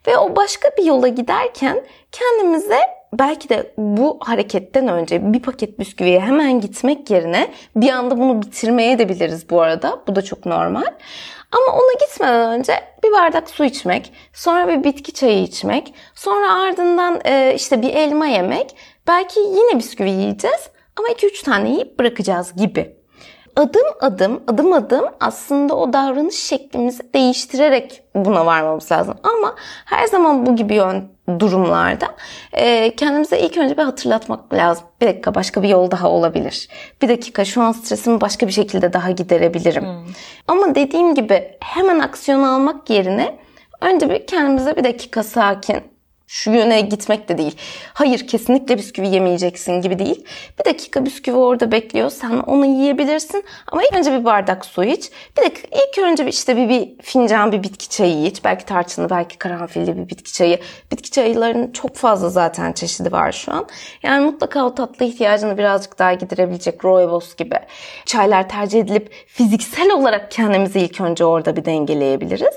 Ve 0.07 0.17
o 0.17 0.35
başka 0.35 0.69
bir 0.77 0.83
yola 0.83 1.07
giderken 1.07 1.83
kendimize 2.11 2.79
belki 3.19 3.49
de 3.49 3.73
bu 3.77 4.19
hareketten 4.21 4.87
önce 4.87 5.33
bir 5.33 5.41
paket 5.41 5.79
bisküviye 5.79 6.19
hemen 6.19 6.61
gitmek 6.61 7.09
yerine 7.09 7.51
bir 7.75 7.89
anda 7.89 8.17
bunu 8.17 8.41
bitirmeye 8.41 8.99
de 8.99 9.09
biliriz 9.09 9.49
bu 9.49 9.61
arada. 9.61 10.03
Bu 10.07 10.15
da 10.15 10.21
çok 10.21 10.45
normal. 10.45 10.93
Ama 11.51 11.77
ona 11.77 11.93
gitmeden 12.07 12.59
önce 12.59 12.73
bir 13.03 13.11
bardak 13.11 13.49
su 13.49 13.65
içmek, 13.65 14.13
sonra 14.33 14.67
bir 14.67 14.83
bitki 14.83 15.13
çayı 15.13 15.43
içmek, 15.43 15.93
sonra 16.15 16.53
ardından 16.53 17.21
e, 17.25 17.53
işte 17.55 17.81
bir 17.81 17.89
elma 17.89 18.27
yemek, 18.27 18.75
belki 19.07 19.39
yine 19.39 19.79
bisküvi 19.79 20.09
yiyeceğiz 20.09 20.69
ama 20.95 21.07
2-3 21.07 21.43
tane 21.45 21.69
yiyip 21.69 21.99
bırakacağız 21.99 22.55
gibi. 22.55 23.02
Adım 23.55 23.85
adım, 24.01 24.43
adım 24.47 24.73
adım 24.73 25.05
aslında 25.19 25.75
o 25.75 25.93
davranış 25.93 26.35
şeklimizi 26.35 27.13
değiştirerek 27.13 28.03
buna 28.15 28.45
varmamız 28.45 28.91
lazım. 28.91 29.15
Ama 29.23 29.55
her 29.85 30.07
zaman 30.07 30.45
bu 30.45 30.55
gibi 30.55 30.73
yön 30.73 31.03
durumlarda 31.39 32.05
e, 32.53 32.95
kendimize 32.95 33.39
ilk 33.39 33.57
önce 33.57 33.77
bir 33.77 33.83
hatırlatmak 33.83 34.53
lazım. 34.53 34.85
Bir 35.01 35.07
dakika 35.07 35.35
başka 35.35 35.63
bir 35.63 35.69
yol 35.69 35.91
daha 35.91 36.09
olabilir. 36.09 36.69
Bir 37.01 37.09
dakika 37.09 37.45
şu 37.45 37.61
an 37.61 37.71
stresimi 37.71 38.21
başka 38.21 38.47
bir 38.47 38.51
şekilde 38.51 38.93
daha 38.93 39.11
giderebilirim. 39.11 39.83
Hmm. 39.83 40.13
Ama 40.47 40.75
dediğim 40.75 41.15
gibi 41.15 41.57
hemen 41.59 41.99
aksiyon 41.99 42.43
almak 42.43 42.89
yerine 42.89 43.39
önce 43.81 44.09
bir 44.09 44.27
kendimize 44.27 44.75
bir 44.75 44.83
dakika 44.83 45.23
sakin 45.23 45.92
şu 46.33 46.51
yöne 46.51 46.81
gitmek 46.81 47.29
de 47.29 47.37
değil. 47.37 47.57
Hayır 47.93 48.27
kesinlikle 48.27 48.77
bisküvi 48.77 49.07
yemeyeceksin 49.07 49.81
gibi 49.81 49.99
değil. 49.99 50.25
Bir 50.59 50.65
dakika 50.65 51.05
bisküvi 51.05 51.35
orada 51.35 51.71
bekliyor. 51.71 52.09
Sen 52.09 52.31
onu 52.31 52.65
yiyebilirsin. 52.65 53.45
Ama 53.71 53.83
ilk 53.83 53.95
önce 53.95 54.19
bir 54.19 54.25
bardak 54.25 54.65
su 54.65 54.83
iç. 54.83 55.11
Bir 55.37 55.43
dakika 55.43 55.67
ilk 55.71 55.97
önce 55.97 56.27
işte 56.27 56.57
bir, 56.57 56.69
bir 56.69 57.01
fincan 57.01 57.51
bir 57.51 57.63
bitki 57.63 57.89
çayı 57.89 58.25
iç. 58.25 58.43
Belki 58.43 58.65
tarçınlı 58.65 59.09
belki 59.09 59.37
karanfilli 59.37 59.97
bir 59.97 60.09
bitki 60.09 60.33
çayı. 60.33 60.59
Bitki 60.91 61.11
çaylarının 61.11 61.71
çok 61.71 61.95
fazla 61.95 62.29
zaten 62.29 62.73
çeşidi 62.73 63.11
var 63.11 63.31
şu 63.31 63.51
an. 63.51 63.67
Yani 64.03 64.25
mutlaka 64.25 64.65
o 64.65 64.75
tatlı 64.75 65.05
ihtiyacını 65.05 65.57
birazcık 65.57 65.99
daha 65.99 66.13
giderebilecek 66.13 66.85
rooibos 66.85 67.35
gibi 67.35 67.59
çaylar 68.05 68.49
tercih 68.49 68.79
edilip 68.79 69.13
fiziksel 69.27 69.91
olarak 69.91 70.31
kendimizi 70.31 70.79
ilk 70.79 71.01
önce 71.01 71.25
orada 71.25 71.55
bir 71.55 71.65
dengeleyebiliriz. 71.65 72.55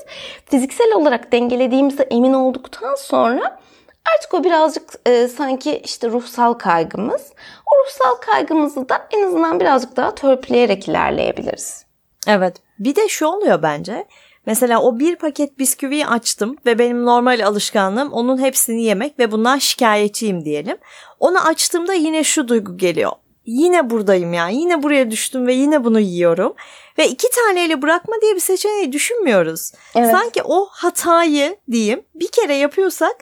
Fiziksel 0.50 0.92
olarak 0.94 1.32
dengelediğimizde 1.32 2.02
emin 2.02 2.32
olduktan 2.32 2.94
sonra 2.94 3.65
Artık 4.14 4.34
o 4.34 4.44
birazcık 4.44 4.82
e, 5.06 5.28
sanki 5.28 5.80
işte 5.84 6.08
ruhsal 6.08 6.52
kaygımız. 6.52 7.22
O 7.66 7.84
ruhsal 7.84 8.14
kaygımızı 8.14 8.88
da 8.88 9.08
en 9.10 9.26
azından 9.26 9.60
birazcık 9.60 9.96
daha 9.96 10.14
törpüleyerek 10.14 10.88
ilerleyebiliriz. 10.88 11.86
Evet. 12.26 12.56
Bir 12.78 12.96
de 12.96 13.08
şu 13.08 13.26
oluyor 13.26 13.62
bence. 13.62 14.06
Mesela 14.46 14.82
o 14.82 14.98
bir 14.98 15.16
paket 15.16 15.58
bisküviyi 15.58 16.06
açtım 16.06 16.56
ve 16.66 16.78
benim 16.78 17.04
normal 17.04 17.46
alışkanlığım 17.46 18.12
onun 18.12 18.38
hepsini 18.38 18.82
yemek 18.82 19.18
ve 19.18 19.32
bundan 19.32 19.58
şikayetçiyim 19.58 20.44
diyelim. 20.44 20.76
Onu 21.20 21.46
açtığımda 21.46 21.94
yine 21.94 22.24
şu 22.24 22.48
duygu 22.48 22.76
geliyor. 22.76 23.12
Yine 23.46 23.90
buradayım 23.90 24.32
ya. 24.32 24.48
Yine 24.48 24.82
buraya 24.82 25.10
düştüm 25.10 25.46
ve 25.46 25.54
yine 25.54 25.84
bunu 25.84 26.00
yiyorum. 26.00 26.54
Ve 26.98 27.08
iki 27.08 27.26
taneyle 27.30 27.82
bırakma 27.82 28.14
diye 28.22 28.34
bir 28.34 28.40
seçeneği 28.40 28.92
düşünmüyoruz. 28.92 29.72
Evet. 29.94 30.10
Sanki 30.10 30.42
o 30.42 30.68
hatayı 30.70 31.56
diyeyim 31.70 32.02
bir 32.14 32.28
kere 32.28 32.54
yapıyorsak 32.54 33.16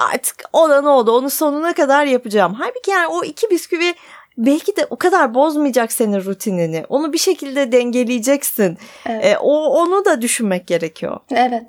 artık 0.00 0.44
olan 0.52 0.84
oldu 0.84 1.12
onu 1.12 1.30
sonuna 1.30 1.72
kadar 1.72 2.04
yapacağım. 2.04 2.54
Halbuki 2.54 2.90
yani 2.90 3.06
o 3.06 3.24
iki 3.24 3.50
bisküvi 3.50 3.94
belki 4.38 4.76
de 4.76 4.86
o 4.90 4.96
kadar 4.96 5.34
bozmayacak 5.34 5.92
senin 5.92 6.24
rutinini. 6.24 6.84
Onu 6.88 7.12
bir 7.12 7.18
şekilde 7.18 7.72
dengeleyeceksin. 7.72 8.78
Evet. 9.06 9.24
E, 9.24 9.38
o 9.38 9.64
onu 9.64 10.04
da 10.04 10.22
düşünmek 10.22 10.66
gerekiyor. 10.66 11.20
Evet. 11.30 11.64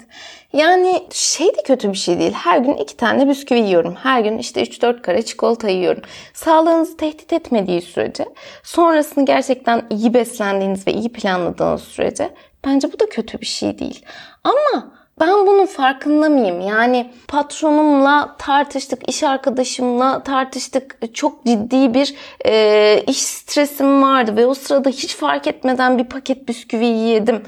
Yani 0.54 1.04
şey 1.12 1.48
de 1.48 1.64
kötü 1.64 1.92
bir 1.92 1.98
şey 1.98 2.20
değil. 2.20 2.32
Her 2.32 2.58
gün 2.58 2.74
iki 2.74 2.98
tane 2.98 3.30
bisküvi 3.30 3.60
yiyorum. 3.60 3.96
Her 3.96 4.22
gün 4.22 4.38
işte 4.38 4.64
3-4 4.64 5.02
kare 5.02 5.22
çikolata 5.22 5.70
yiyorum. 5.70 6.04
Sağlığınızı 6.34 6.98
tehdit 6.98 7.34
etmediği 7.34 7.82
sürece, 7.82 8.26
sonrasını 8.64 9.26
gerçekten 9.26 9.86
iyi 9.90 10.14
beslendiğiniz 10.14 10.88
ve 10.88 10.94
iyi 10.94 11.10
planladığınız 11.10 11.84
sürece 11.84 12.34
bence 12.66 12.94
bu 12.94 13.00
da 13.00 13.10
kötü 13.10 13.42
bir 13.42 13.46
şey 13.46 13.80
değil. 13.80 14.06
Ama 14.44 15.01
ben 15.22 15.48
bunun 15.48 15.66
farkında 15.66 16.30
mıyım? 16.30 16.62
Yani 16.62 17.12
patronumla 17.28 18.36
tartıştık, 18.38 19.10
iş 19.10 19.24
arkadaşımla 19.24 20.24
tartıştık. 20.24 20.98
Çok 21.14 21.46
ciddi 21.46 21.94
bir 21.94 22.16
e, 22.46 23.04
iş 23.08 23.18
stresim 23.18 24.04
vardı 24.04 24.36
ve 24.36 24.46
o 24.46 24.54
sırada 24.54 24.90
hiç 24.90 25.16
fark 25.16 25.48
etmeden 25.48 25.98
bir 25.98 26.04
paket 26.04 26.48
bisküvi 26.48 26.86
yedim. 26.86 27.44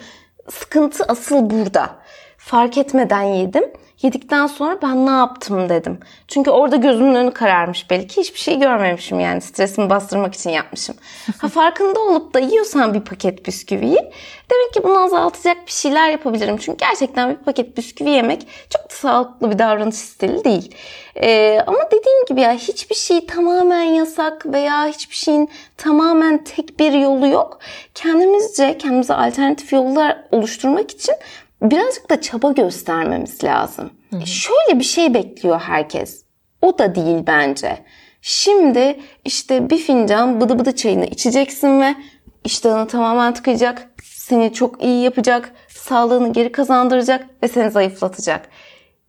Sıkıntı 0.50 1.04
asıl 1.08 1.50
burada. 1.50 1.90
Fark 2.38 2.78
etmeden 2.78 3.22
yedim 3.22 3.64
Yedikten 4.04 4.48
sonra 4.48 4.80
ben 4.82 5.06
ne 5.06 5.12
yaptım 5.12 5.70
dedim. 5.70 6.00
Çünkü 6.28 6.52
orada 6.52 6.76
gözümün 6.76 7.16
önü 7.16 7.32
kararmış 7.32 7.90
belki. 7.90 8.22
Hiçbir 8.22 8.40
şey 8.40 8.60
görmemişim 8.60 9.20
yani 9.20 9.42
stresimi 9.42 9.90
bastırmak 9.90 10.36
için 10.36 10.50
yapmışım. 10.50 10.96
Ha 11.42 11.48
farkında 11.48 12.00
olup 12.00 12.34
da 12.34 12.40
yiyorsan 12.40 12.94
bir 12.94 13.02
paket 13.02 13.48
bisküviyi 13.48 14.12
demek 14.52 14.74
ki 14.74 14.84
bunu 14.84 15.04
azaltacak 15.04 15.58
bir 15.68 15.72
şeyler 15.72 16.10
yapabilirim. 16.10 16.58
Çünkü 16.58 16.78
gerçekten 16.78 17.30
bir 17.30 17.36
paket 17.36 17.78
bisküvi 17.78 18.10
yemek 18.10 18.48
çok 18.70 18.84
da 18.84 18.96
sağlıklı 18.96 19.52
bir 19.52 19.60
davranış 19.60 19.96
stili 19.96 20.44
değil. 20.44 20.76
Ee, 21.16 21.60
ama 21.68 21.80
dediğim 21.88 22.26
gibi 22.28 22.42
ya 22.42 22.54
hiçbir 22.54 22.96
şey 22.96 23.26
tamamen 23.26 23.84
yasak 23.84 24.46
veya 24.46 24.88
hiçbir 24.88 25.16
şeyin 25.16 25.50
tamamen 25.78 26.44
tek 26.44 26.80
bir 26.80 26.92
yolu 26.92 27.28
yok. 27.28 27.60
Kendimizce 27.96 28.78
kendimize 28.78 29.14
alternatif 29.14 29.74
yollar 29.74 30.24
oluşturmak 30.32 30.92
için 30.92 31.16
birazcık 31.64 32.10
da 32.10 32.22
çaba 32.22 32.52
göstermemiz 32.52 33.44
lazım. 33.44 33.92
Hı 34.10 34.18
hı. 34.18 34.28
Şöyle 34.28 34.80
bir 34.80 34.84
şey 34.84 35.14
bekliyor 35.14 35.60
herkes. 35.60 36.24
O 36.62 36.78
da 36.78 36.96
değil 36.96 37.24
bence. 37.28 37.78
Şimdi 38.22 39.00
işte 39.26 39.70
bir 39.70 39.78
fincan 39.78 40.42
bıdı 40.42 40.60
bıdı 40.60 40.76
çayını 40.76 41.06
içeceksin 41.06 41.82
ve 41.82 41.96
iştahını 42.44 42.88
tamamen 42.88 43.34
tıkayacak, 43.34 43.90
seni 44.04 44.54
çok 44.54 44.84
iyi 44.84 45.04
yapacak, 45.04 45.52
sağlığını 45.68 46.34
geri 46.34 46.52
kazandıracak 46.52 47.26
ve 47.44 47.48
seni 47.48 47.72
zayıflatacak. 47.72 48.50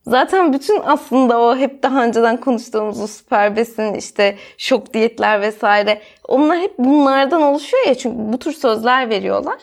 Zaten 0.06 0.52
bütün 0.52 0.82
aslında 0.84 1.40
o 1.40 1.56
hep 1.56 1.82
daha 1.82 2.04
önceden 2.04 2.36
konuştuğumuz 2.40 3.00
o 3.00 3.06
süper 3.06 3.56
besin 3.56 3.94
işte 3.94 4.36
şok 4.58 4.94
diyetler 4.94 5.40
vesaire 5.40 6.02
onlar 6.28 6.58
hep 6.58 6.78
bunlardan 6.78 7.42
oluşuyor 7.42 7.86
ya 7.86 7.94
çünkü 7.94 8.32
bu 8.32 8.38
tür 8.38 8.52
sözler 8.52 9.10
veriyorlar. 9.10 9.58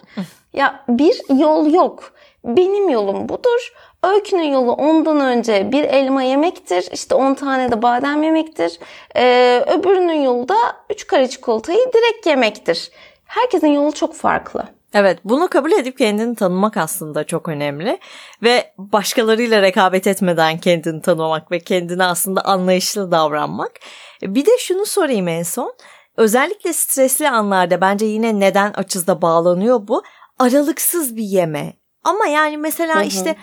Ya 0.54 0.84
bir 0.90 1.22
yol 1.40 1.74
yok. 1.74 2.14
Benim 2.44 2.90
yolum 2.90 3.30
budur. 3.30 3.74
Öykünün 4.04 4.52
yolu 4.52 4.72
ondan 4.72 5.22
önce 5.22 5.72
bir 5.72 5.84
elma 5.84 6.24
yemektir. 6.24 6.90
İşte 6.92 7.16
10 7.16 7.34
tane 7.34 7.72
de 7.72 7.82
badem 7.82 8.24
yemektir. 8.24 8.80
Ee, 9.16 9.66
öbürünün 9.68 10.22
yolu 10.22 10.50
da 10.50 10.56
3 10.90 11.08
kare 11.08 11.30
çikolatayı 11.30 11.80
direkt 11.80 12.26
yemektir. 12.28 12.92
Herkesin 13.26 13.68
yolu 13.68 13.92
çok 13.92 14.16
farklı. 14.16 14.66
Evet 14.94 15.20
bunu 15.24 15.48
kabul 15.48 15.72
edip 15.72 15.98
kendini 15.98 16.36
tanımak 16.36 16.78
aslında 16.78 17.24
çok 17.24 17.50
önemli 17.50 18.00
ve 18.44 18.74
başkalarıyla 18.78 19.62
rekabet 19.62 20.08
etmeden 20.08 20.58
kendini 20.58 21.02
tanımak 21.02 21.52
ve 21.52 21.60
kendine 21.60 22.04
aslında 22.04 22.42
anlayışlı 22.42 23.12
davranmak. 23.12 23.72
Bir 24.22 24.46
de 24.46 24.52
şunu 24.60 24.86
sorayım 24.86 25.28
en 25.28 25.44
son. 25.44 25.74
Özellikle 26.18 26.74
stresli 26.74 27.30
anlarda 27.30 27.82
bence 27.82 28.06
yine 28.06 28.40
neden 28.40 28.74
açızda 28.74 29.22
bağlanıyor 29.22 29.88
bu? 29.88 30.04
Aralıksız 30.42 31.16
bir 31.16 31.24
yeme 31.24 31.74
ama 32.04 32.28
yani 32.28 32.58
mesela 32.58 32.96
Hı-hı. 32.96 33.04
işte 33.04 33.36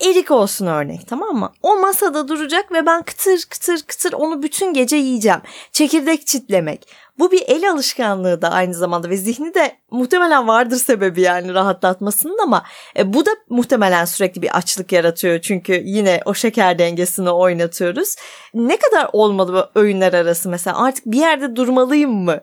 erik 0.00 0.30
olsun 0.30 0.66
örnek 0.66 1.08
tamam 1.08 1.36
mı? 1.36 1.52
O 1.62 1.80
masada 1.80 2.28
duracak 2.28 2.72
ve 2.72 2.86
ben 2.86 3.02
kıtır 3.02 3.46
kıtır 3.50 3.82
kıtır 3.82 4.12
onu 4.12 4.42
bütün 4.42 4.72
gece 4.72 4.96
yiyeceğim. 4.96 5.40
Çekirdek 5.72 6.26
çitlemek. 6.26 6.88
Bu 7.18 7.32
bir 7.32 7.42
el 7.46 7.70
alışkanlığı 7.70 8.42
da 8.42 8.50
aynı 8.50 8.74
zamanda 8.74 9.10
ve 9.10 9.16
zihni 9.16 9.54
de 9.54 9.76
muhtemelen 9.90 10.48
vardır 10.48 10.76
sebebi 10.76 11.20
yani 11.20 11.54
rahatlatmasının 11.54 12.38
ama 12.42 12.64
e, 12.98 13.12
bu 13.12 13.26
da 13.26 13.30
muhtemelen 13.48 14.04
sürekli 14.04 14.42
bir 14.42 14.56
açlık 14.56 14.92
yaratıyor. 14.92 15.40
Çünkü 15.40 15.82
yine 15.84 16.20
o 16.24 16.34
şeker 16.34 16.78
dengesini 16.78 17.30
oynatıyoruz. 17.30 18.16
Ne 18.54 18.76
kadar 18.76 19.10
olmalı 19.12 19.52
bu 19.52 19.80
öğünler 19.80 20.12
arası 20.12 20.48
mesela 20.48 20.78
artık 20.84 21.06
bir 21.06 21.18
yerde 21.18 21.56
durmalıyım 21.56 22.12
mı? 22.12 22.40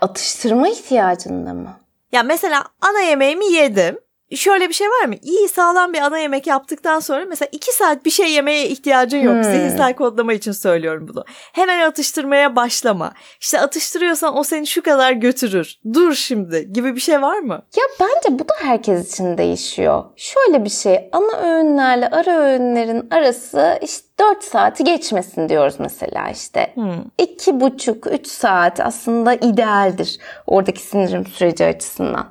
Atıştırma 0.00 0.68
ihtiyacında 0.68 1.54
mı? 1.54 1.81
Ya 2.12 2.22
mesela 2.22 2.64
ana 2.80 3.00
yemeğimi 3.00 3.46
yedim 3.46 3.98
şöyle 4.36 4.68
bir 4.68 4.74
şey 4.74 4.88
var 4.88 5.04
mı? 5.04 5.14
İyi 5.22 5.48
sağlam 5.48 5.92
bir 5.92 5.98
ana 5.98 6.18
yemek 6.18 6.46
yaptıktan 6.46 7.00
sonra 7.00 7.24
mesela 7.24 7.48
iki 7.52 7.72
saat 7.72 8.04
bir 8.04 8.10
şey 8.10 8.32
yemeye 8.32 8.68
ihtiyacın 8.68 9.18
yok. 9.18 9.34
Hmm. 9.34 9.44
Zihinsel 9.44 9.94
kodlama 9.94 10.32
için 10.32 10.52
söylüyorum 10.52 11.08
bunu. 11.08 11.24
Hemen 11.52 11.88
atıştırmaya 11.88 12.56
başlama. 12.56 13.12
İşte 13.40 13.60
atıştırıyorsan 13.60 14.36
o 14.38 14.44
seni 14.44 14.66
şu 14.66 14.82
kadar 14.82 15.12
götürür. 15.12 15.78
Dur 15.92 16.14
şimdi 16.14 16.72
gibi 16.72 16.96
bir 16.96 17.00
şey 17.00 17.22
var 17.22 17.38
mı? 17.38 17.62
Ya 17.76 17.84
bence 18.00 18.38
bu 18.38 18.48
da 18.48 18.54
herkes 18.62 19.12
için 19.12 19.38
değişiyor. 19.38 20.04
Şöyle 20.16 20.64
bir 20.64 20.70
şey 20.70 21.08
ana 21.12 21.36
öğünlerle 21.36 22.08
ara 22.08 22.38
öğünlerin 22.38 23.08
arası 23.10 23.78
işte 23.82 24.12
4 24.20 24.44
saati 24.44 24.84
geçmesin 24.84 25.48
diyoruz 25.48 25.74
mesela 25.78 26.30
işte. 26.30 26.72
Hmm. 26.74 26.92
2,5-3 27.18 28.26
saat 28.26 28.80
aslında 28.80 29.34
idealdir 29.34 30.18
oradaki 30.46 30.80
sinirim 30.80 31.26
süreci 31.26 31.64
açısından. 31.64 32.30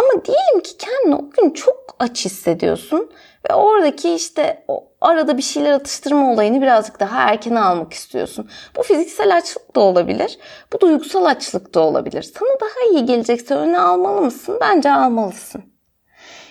Ama 0.00 0.24
diyelim 0.24 0.60
ki 0.62 0.76
kendini 0.76 1.14
o 1.14 1.30
gün 1.30 1.50
çok 1.50 1.96
aç 1.98 2.24
hissediyorsun 2.24 3.10
Ve 3.50 3.54
oradaki 3.54 4.14
işte 4.14 4.64
o 4.68 4.92
arada 5.00 5.38
bir 5.38 5.42
şeyler 5.42 5.72
atıştırma 5.72 6.32
olayını 6.32 6.62
birazcık 6.62 7.00
daha 7.00 7.22
erken 7.22 7.54
almak 7.54 7.92
istiyorsun. 7.92 8.48
Bu 8.76 8.82
fiziksel 8.82 9.36
açlık 9.36 9.76
da 9.76 9.80
olabilir. 9.80 10.38
Bu 10.72 10.80
duygusal 10.80 11.24
açlık 11.24 11.74
da 11.74 11.80
olabilir. 11.80 12.22
Sana 12.22 12.60
daha 12.60 12.90
iyi 12.92 13.06
gelecekse 13.06 13.54
öne 13.54 13.78
almalı 13.78 14.20
mısın? 14.20 14.58
Bence 14.60 14.92
almalısın. 14.92 15.64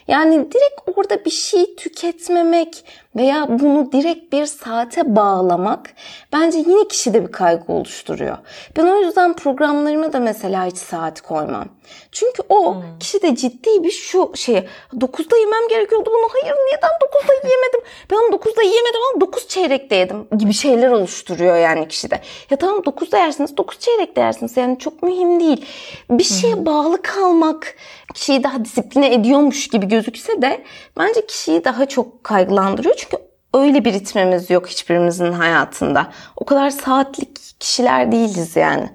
Yani 0.07 0.51
direkt 0.51 0.97
orada 0.97 1.25
bir 1.25 1.29
şey 1.29 1.75
tüketmemek 1.75 2.85
veya 3.15 3.47
bunu 3.49 3.91
direkt 3.91 4.33
bir 4.33 4.45
saate 4.45 5.15
bağlamak 5.15 5.93
bence 6.33 6.57
yine 6.57 6.87
kişide 6.87 7.27
bir 7.27 7.31
kaygı 7.31 7.73
oluşturuyor. 7.73 8.37
Ben 8.77 8.87
o 8.87 8.97
yüzden 8.97 9.33
programlarıma 9.33 10.13
da 10.13 10.19
mesela 10.19 10.65
hiç 10.65 10.77
saat 10.77 11.21
koymam. 11.21 11.65
Çünkü 12.11 12.43
o 12.49 12.75
hmm. 12.75 12.99
kişide 12.99 13.35
ciddi 13.35 13.83
bir 13.83 13.91
şu 13.91 14.31
şey 14.35 14.67
9'da 14.93 15.37
yemem 15.37 15.67
gerekiyordu 15.69 16.09
bunu 16.13 16.27
hayır 16.31 16.55
neden 16.55 16.89
9'da 16.89 17.33
yemedim 17.33 17.81
ben 18.11 18.17
9'da 18.17 18.61
yemedim 18.61 19.01
ama 19.13 19.21
9 19.21 19.47
çeyrekte 19.47 19.95
yedim 19.95 20.27
gibi 20.37 20.53
şeyler 20.53 20.91
oluşturuyor 20.91 21.57
yani 21.57 21.87
kişide. 21.87 22.21
Ya 22.49 22.57
tamam 22.57 22.79
9'da 22.79 23.17
yersiniz 23.17 23.57
9 23.57 23.79
çeyrekte 23.79 24.21
yersiniz 24.21 24.57
yani 24.57 24.79
çok 24.79 25.03
mühim 25.03 25.39
değil. 25.39 25.65
Bir 26.09 26.23
şeye 26.23 26.65
bağlı 26.65 27.01
kalmak 27.01 27.75
kişiyi 28.13 28.43
daha 28.43 28.65
disipline 28.65 29.13
ediyormuş 29.13 29.67
gibi 29.67 29.87
gözükse 29.87 30.41
de 30.41 30.63
bence 30.97 31.25
kişiyi 31.25 31.63
daha 31.63 31.85
çok 31.85 32.23
kaygılandırıyor. 32.23 32.95
Çünkü 32.97 33.08
öyle 33.53 33.85
bir 33.85 33.93
ritmimiz 33.93 34.49
yok 34.49 34.67
hiçbirimizin 34.67 35.31
hayatında. 35.31 36.07
O 36.35 36.45
kadar 36.45 36.69
saatlik 36.69 37.59
kişiler 37.59 38.11
değiliz 38.11 38.55
yani. 38.55 38.89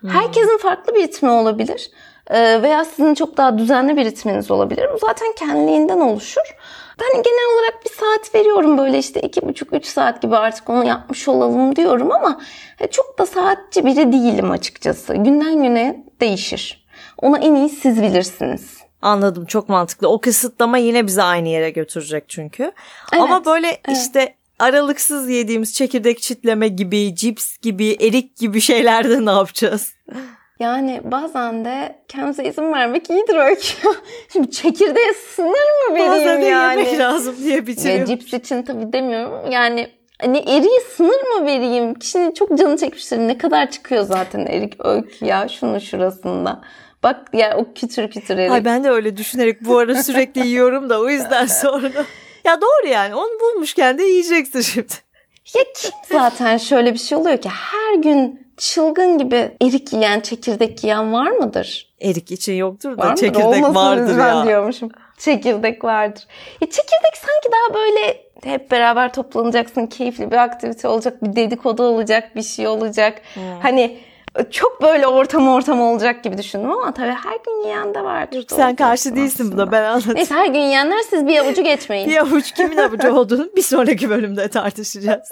Hmm. 0.00 0.10
Herkesin 0.10 0.58
farklı 0.58 0.94
bir 0.94 1.02
ritmi 1.02 1.30
olabilir. 1.30 1.90
Ee, 2.30 2.62
veya 2.62 2.84
sizin 2.84 3.14
çok 3.14 3.36
daha 3.36 3.58
düzenli 3.58 3.96
bir 3.96 4.04
ritminiz 4.04 4.50
olabilir. 4.50 4.86
Bu 4.94 4.98
zaten 4.98 5.32
kendiliğinden 5.38 6.00
oluşur. 6.00 6.56
Ben 7.00 7.22
genel 7.22 7.54
olarak 7.54 7.84
bir 7.84 7.90
saat 7.90 8.34
veriyorum 8.34 8.78
böyle 8.78 8.98
işte 8.98 9.20
iki 9.20 9.42
buçuk 9.42 9.72
üç 9.72 9.86
saat 9.86 10.22
gibi 10.22 10.36
artık 10.36 10.70
onu 10.70 10.84
yapmış 10.84 11.28
olalım 11.28 11.76
diyorum 11.76 12.12
ama 12.12 12.40
e, 12.80 12.86
çok 12.86 13.18
da 13.18 13.26
saatçi 13.26 13.86
biri 13.86 14.12
değilim 14.12 14.50
açıkçası. 14.50 15.14
Günden 15.14 15.62
güne 15.62 16.04
değişir. 16.20 16.86
Ona 17.18 17.38
en 17.38 17.54
iyi 17.54 17.68
siz 17.68 18.02
bilirsiniz. 18.02 18.78
Anladım 19.02 19.44
çok 19.44 19.68
mantıklı. 19.68 20.08
O 20.08 20.20
kısıtlama 20.20 20.78
yine 20.78 21.06
bizi 21.06 21.22
aynı 21.22 21.48
yere 21.48 21.70
götürecek 21.70 22.24
çünkü. 22.28 22.62
Evet, 23.12 23.22
Ama 23.22 23.44
böyle 23.44 23.68
evet. 23.68 23.98
işte 23.98 24.34
aralıksız 24.58 25.30
yediğimiz 25.30 25.74
çekirdek 25.74 26.20
çitleme 26.20 26.68
gibi, 26.68 27.14
cips 27.14 27.58
gibi, 27.58 27.96
erik 28.00 28.36
gibi 28.36 28.60
şeylerde 28.60 29.26
ne 29.26 29.30
yapacağız? 29.30 29.92
Yani 30.60 31.00
bazen 31.04 31.64
de 31.64 31.98
kendimize 32.08 32.44
izin 32.44 32.72
vermek 32.72 33.10
iyidir 33.10 33.36
öykü. 33.36 33.74
Şimdi 34.32 34.50
çekirdeğe 34.50 35.14
sınır 35.36 35.48
mı 35.88 35.94
vereyim 35.94 36.12
bazen 36.12 36.40
yani? 36.40 36.80
yemek 36.80 36.98
lazım 36.98 37.36
diye 37.44 37.66
bitiriyorum. 37.66 38.02
Ve 38.02 38.06
cips 38.06 38.32
için 38.34 38.62
tabii 38.62 38.92
demiyorum. 38.92 39.50
Yani 39.50 39.88
hani 40.20 40.38
eriğe 40.38 40.80
sınır 40.96 41.38
mı 41.38 41.46
vereyim? 41.46 41.94
Kişinin 41.94 42.32
çok 42.32 42.58
canı 42.58 42.76
çekmiştir. 42.76 43.18
Ne 43.18 43.38
kadar 43.38 43.70
çıkıyor 43.70 44.02
zaten 44.02 44.46
erik 44.46 44.86
öykü 44.86 45.24
ya 45.24 45.48
şunun 45.48 45.78
şurasında. 45.78 46.60
Bak 47.02 47.28
ya 47.32 47.56
o 47.56 47.72
kütür 47.74 48.10
kütür 48.10 48.38
erik. 48.38 48.50
Ay 48.50 48.64
ben 48.64 48.84
de 48.84 48.90
öyle 48.90 49.16
düşünerek 49.16 49.64
bu 49.64 49.78
ara 49.78 50.02
sürekli 50.02 50.46
yiyorum 50.46 50.90
da 50.90 51.00
o 51.00 51.08
yüzden 51.08 51.46
sonra. 51.62 51.90
Ya 52.44 52.60
doğru 52.60 52.88
yani 52.88 53.14
onu 53.14 53.30
bulmuşken 53.40 53.98
de 53.98 54.02
yiyeceksin 54.02 54.60
şimdi. 54.60 54.92
Ya 55.56 55.64
kim 55.76 55.90
zaten 56.18 56.56
şöyle 56.56 56.92
bir 56.94 56.98
şey 56.98 57.18
oluyor 57.18 57.38
ki 57.38 57.48
her 57.48 57.94
gün 57.94 58.48
çılgın 58.56 59.18
gibi 59.18 59.50
erik 59.62 59.92
yiyen, 59.92 60.20
çekirdek 60.20 60.84
yiyen 60.84 61.12
var 61.12 61.30
mıdır? 61.30 61.94
Erik 62.02 62.30
için 62.30 62.54
yoktur 62.54 62.98
da 62.98 63.02
var 63.02 63.16
çekirdek 63.16 63.44
Olmasın 63.44 63.74
vardır 63.74 64.18
ya. 64.18 64.44
diyormuşum. 64.46 64.88
Çekirdek 65.18 65.84
vardır. 65.84 66.26
Ya 66.60 66.70
çekirdek 66.70 67.16
sanki 67.16 67.48
daha 67.52 67.74
böyle 67.74 68.28
hep 68.44 68.70
beraber 68.70 69.12
toplanacaksın, 69.12 69.86
keyifli 69.86 70.30
bir 70.30 70.36
aktivite 70.36 70.88
olacak, 70.88 71.24
bir 71.24 71.36
dedikodu 71.36 71.82
olacak, 71.82 72.36
bir 72.36 72.42
şey 72.42 72.66
olacak. 72.66 73.22
Hmm. 73.34 73.42
Hani 73.62 73.98
çok 74.50 74.82
böyle 74.82 75.06
ortam 75.06 75.48
ortam 75.48 75.80
olacak 75.80 76.24
gibi 76.24 76.38
düşündüm 76.38 76.70
ama 76.70 76.94
tabii 76.94 77.10
her 77.10 77.38
gün 77.46 77.62
yiyen 77.64 77.94
de 77.94 78.04
vardır. 78.04 78.44
Sen 78.48 78.76
karşı 78.76 79.16
değilsin 79.16 79.44
aslında. 79.44 79.62
buna 79.62 79.72
ben 79.72 79.82
anladım. 79.82 80.14
Neyse 80.14 80.34
her 80.34 80.46
gün 80.46 80.60
yiyenler 80.60 81.00
siz 81.10 81.26
bir 81.26 81.38
avucu 81.38 81.62
geçmeyin. 81.62 82.10
bir 82.10 82.16
avuç 82.16 82.52
kimin 82.52 82.76
avucu 82.76 83.14
olduğunu 83.14 83.48
bir 83.56 83.62
sonraki 83.62 84.10
bölümde 84.10 84.48
tartışacağız. 84.48 85.28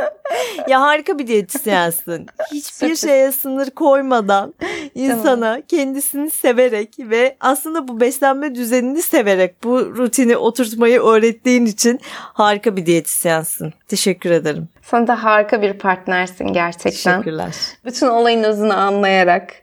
ya 0.68 0.80
harika 0.80 1.18
bir 1.18 1.26
diyetisyensin. 1.26 2.26
Hiçbir 2.52 2.96
şeye 2.96 3.32
sınır 3.32 3.70
koymadan 3.70 4.54
insana 4.94 5.40
tamam. 5.40 5.60
kendisini 5.68 6.30
severek 6.30 6.94
ve 6.98 7.36
aslında 7.40 7.88
bu 7.88 8.00
beslenme 8.00 8.54
düzenini 8.54 9.02
severek 9.02 9.64
bu 9.64 9.78
rutini 9.96 10.36
oturtmayı 10.36 11.00
öğrettiğin 11.02 11.66
için 11.66 12.00
harika 12.12 12.76
bir 12.76 12.86
diyetisyensin. 12.86 13.74
Teşekkür 13.88 14.30
ederim. 14.30 14.68
Sen 14.82 15.06
de 15.06 15.12
harika 15.12 15.62
bir 15.62 15.72
partnersin 15.72 16.52
gerçekten. 16.52 16.90
Teşekkürler. 17.20 17.54
Bütün 17.84 18.06
olayın 18.06 18.42
özünü 18.42 18.72
anlayarak, 18.96 19.54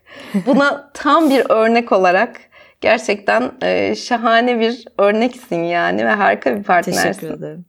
buna 0.45 0.91
tam 0.93 1.29
bir 1.29 1.45
örnek 1.49 1.91
olarak 1.91 2.41
gerçekten 2.81 3.51
e, 3.61 3.95
şahane 3.95 4.59
bir 4.59 4.85
örneksin 4.97 5.63
yani 5.63 6.05
ve 6.05 6.09
harika 6.09 6.57
bir 6.57 6.63
partnersin. 6.63 7.03
Teşekkür 7.03 7.37
ederim. 7.37 7.65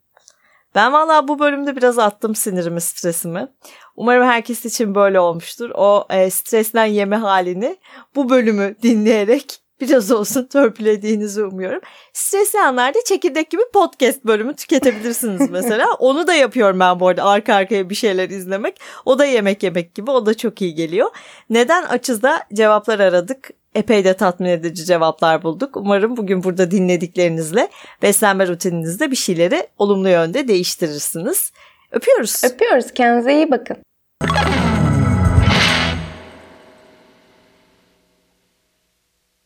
Ben 0.74 0.92
valla 0.92 1.28
bu 1.28 1.38
bölümde 1.38 1.76
biraz 1.76 1.98
attım 1.98 2.34
sinirimi, 2.34 2.80
stresimi. 2.80 3.48
Umarım 3.96 4.26
herkes 4.26 4.64
için 4.64 4.94
böyle 4.94 5.20
olmuştur. 5.20 5.70
O 5.74 6.06
e, 6.10 6.30
stresten 6.30 6.84
yeme 6.84 7.16
halini 7.16 7.76
bu 8.14 8.30
bölümü 8.30 8.74
dinleyerek 8.82 9.63
biraz 9.88 10.10
olsun 10.10 10.46
törpülediğinizi 10.52 11.44
umuyorum. 11.44 11.80
Stresli 12.12 12.60
anlarda 12.60 12.98
çekirdek 13.06 13.50
gibi 13.50 13.62
podcast 13.72 14.24
bölümü 14.24 14.56
tüketebilirsiniz 14.56 15.50
mesela. 15.50 15.86
Onu 15.98 16.26
da 16.26 16.34
yapıyorum 16.34 16.80
ben 16.80 17.00
bu 17.00 17.08
arada 17.08 17.24
arka 17.24 17.54
arkaya 17.54 17.90
bir 17.90 17.94
şeyler 17.94 18.30
izlemek. 18.30 18.80
O 19.04 19.18
da 19.18 19.24
yemek 19.24 19.62
yemek 19.62 19.94
gibi 19.94 20.10
o 20.10 20.26
da 20.26 20.34
çok 20.36 20.62
iyi 20.62 20.74
geliyor. 20.74 21.10
Neden 21.50 21.82
açız 21.82 22.22
da 22.22 22.42
cevaplar 22.54 23.00
aradık. 23.00 23.50
Epey 23.74 24.04
de 24.04 24.14
tatmin 24.14 24.48
edici 24.48 24.84
cevaplar 24.84 25.42
bulduk. 25.42 25.76
Umarım 25.76 26.16
bugün 26.16 26.44
burada 26.44 26.70
dinlediklerinizle 26.70 27.68
beslenme 28.02 28.46
rutininizde 28.46 29.10
bir 29.10 29.16
şeyleri 29.16 29.66
olumlu 29.78 30.08
yönde 30.08 30.48
değiştirirsiniz. 30.48 31.52
Öpüyoruz. 31.92 32.44
Öpüyoruz. 32.44 32.92
Kendinize 32.94 33.34
iyi 33.34 33.50
bakın. 33.50 33.76